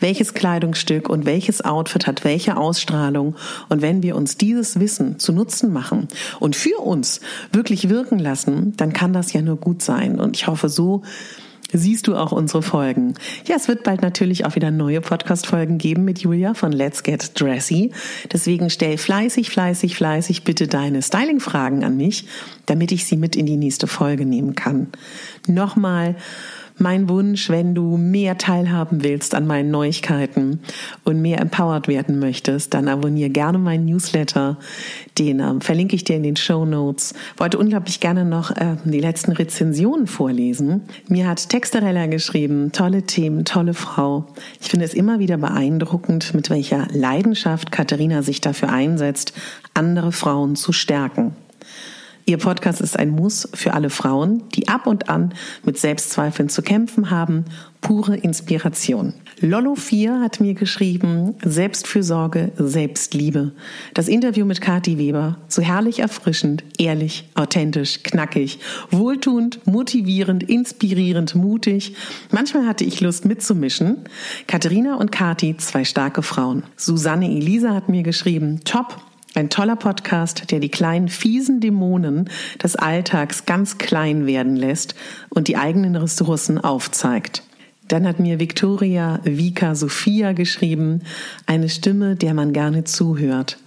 [0.00, 3.36] welches Kleidungsstück und welches Outfit hat welche Ausstrahlung.
[3.68, 6.08] Und wenn wir uns dieses Wissen zu Nutzen machen
[6.40, 7.20] und für uns
[7.52, 10.20] wirklich wirken lassen, dann kann das ja nur gut sein.
[10.20, 11.02] Und ich hoffe, so
[11.72, 13.14] siehst du auch unsere Folgen.
[13.46, 17.38] Ja, es wird bald natürlich auch wieder neue Podcast-Folgen geben mit Julia von Let's Get
[17.40, 17.92] Dressy.
[18.32, 22.26] Deswegen stell fleißig, fleißig, fleißig bitte deine Styling-Fragen an mich,
[22.66, 24.88] damit ich sie mit in die nächste Folge nehmen kann.
[25.46, 26.16] Nochmal
[26.78, 30.60] mein Wunsch, wenn du mehr teilhaben willst an meinen Neuigkeiten
[31.04, 34.58] und mehr empowered werden möchtest, dann abonniere gerne meinen Newsletter.
[35.18, 37.14] Den äh, verlinke ich dir in den Show Notes.
[37.36, 40.82] Wollte unglaublich gerne noch äh, die letzten Rezensionen vorlesen.
[41.08, 44.26] Mir hat Texterella geschrieben, tolle Themen, tolle Frau.
[44.60, 49.32] Ich finde es immer wieder beeindruckend, mit welcher Leidenschaft Katharina sich dafür einsetzt,
[49.74, 51.34] andere Frauen zu stärken.
[52.28, 56.60] Ihr Podcast ist ein Muss für alle Frauen, die ab und an mit Selbstzweifeln zu
[56.60, 57.44] kämpfen haben.
[57.80, 59.14] Pure Inspiration.
[59.40, 63.52] Lollo4 hat mir geschrieben, Selbstfürsorge, Selbstliebe.
[63.94, 68.58] Das Interview mit Kati Weber, so herrlich erfrischend, ehrlich, authentisch, knackig,
[68.90, 71.94] wohltuend, motivierend, inspirierend, mutig.
[72.32, 73.98] Manchmal hatte ich Lust mitzumischen.
[74.48, 76.64] Katharina und Kati, zwei starke Frauen.
[76.74, 78.96] Susanne Elisa hat mir geschrieben, top,
[79.36, 82.30] ein toller Podcast, der die kleinen fiesen Dämonen
[82.62, 84.94] des Alltags ganz klein werden lässt
[85.28, 87.42] und die eigenen Ressourcen aufzeigt.
[87.88, 91.02] Dann hat mir Victoria Vika Sophia geschrieben,
[91.44, 93.58] eine Stimme, der man gerne zuhört.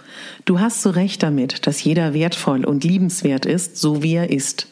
[0.43, 4.67] Du hast so recht damit, dass jeder wertvoll und liebenswert ist, so wie er ist.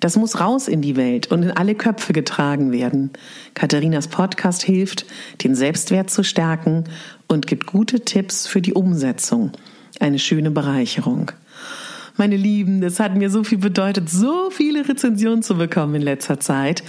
[0.00, 3.10] Das muss raus in die Welt und in alle Köpfe getragen werden.
[3.54, 5.06] Katharinas Podcast hilft,
[5.42, 6.84] den Selbstwert zu stärken
[7.28, 9.52] und gibt gute Tipps für die Umsetzung
[10.04, 11.32] eine schöne Bereicherung.
[12.16, 16.38] Meine Lieben, das hat mir so viel bedeutet, so viele Rezensionen zu bekommen in letzter
[16.38, 16.84] Zeit.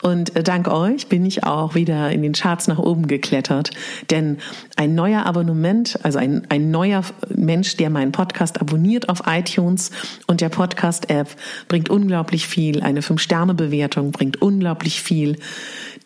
[0.00, 3.72] Und äh, dank euch bin ich auch wieder in den Charts nach oben geklettert.
[4.08, 4.38] Denn
[4.76, 9.90] ein neuer Abonnement, also ein, ein neuer Mensch, der meinen Podcast abonniert auf iTunes
[10.26, 11.28] und der Podcast-App,
[11.68, 12.80] bringt unglaublich viel.
[12.80, 15.36] Eine Fünf-Sterne-Bewertung bringt unglaublich viel.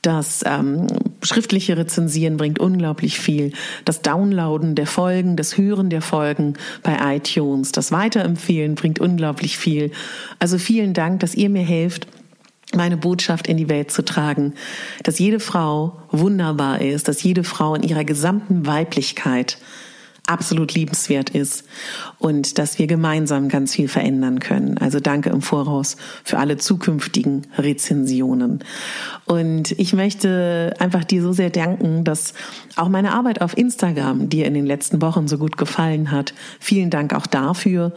[0.05, 0.87] Das ähm,
[1.23, 3.53] schriftliche Rezensieren bringt unglaublich viel.
[3.87, 9.93] Das Downloaden der Folgen, das Hören der Folgen bei iTunes, das Weiterempfehlen bringt unglaublich viel.
[10.39, 12.07] Also vielen Dank, dass ihr mir helft,
[12.75, 14.53] meine Botschaft in die Welt zu tragen,
[15.05, 19.57] dass jede Frau wunderbar ist, dass jede Frau in ihrer gesamten Weiblichkeit
[20.27, 21.64] absolut liebenswert ist
[22.18, 24.79] und dass wir gemeinsam ganz viel verändern können.
[24.79, 28.64] Also danke im Voraus für alle zukünftigen Rezensionen.
[29.27, 32.33] Und ich möchte einfach dir so sehr danken, dass
[32.77, 36.33] auch meine Arbeit auf Instagram dir in den letzten Wochen so gut gefallen hat.
[36.59, 37.93] Vielen Dank auch dafür.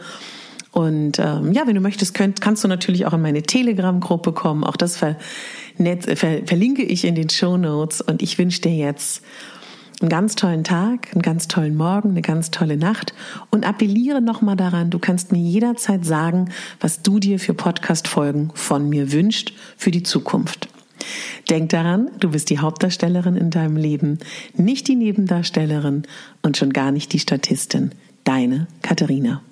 [0.70, 4.64] Und ähm, ja, wenn du möchtest, könnt, kannst du natürlich auch in meine Telegram-Gruppe kommen.
[4.64, 5.16] Auch das ver,
[5.78, 8.02] ver, verlinke ich in den Show Notes.
[8.02, 9.22] Und ich wünsche dir jetzt
[10.00, 13.14] einen ganz tollen Tag, einen ganz tollen Morgen, eine ganz tolle Nacht
[13.50, 18.88] und appelliere nochmal daran, du kannst mir jederzeit sagen, was du dir für Podcast-Folgen von
[18.88, 20.68] mir wünscht für die Zukunft.
[21.48, 24.18] Denk daran, du bist die Hauptdarstellerin in deinem Leben,
[24.54, 26.02] nicht die Nebendarstellerin
[26.42, 27.92] und schon gar nicht die Statistin.
[28.24, 29.42] Deine Katharina.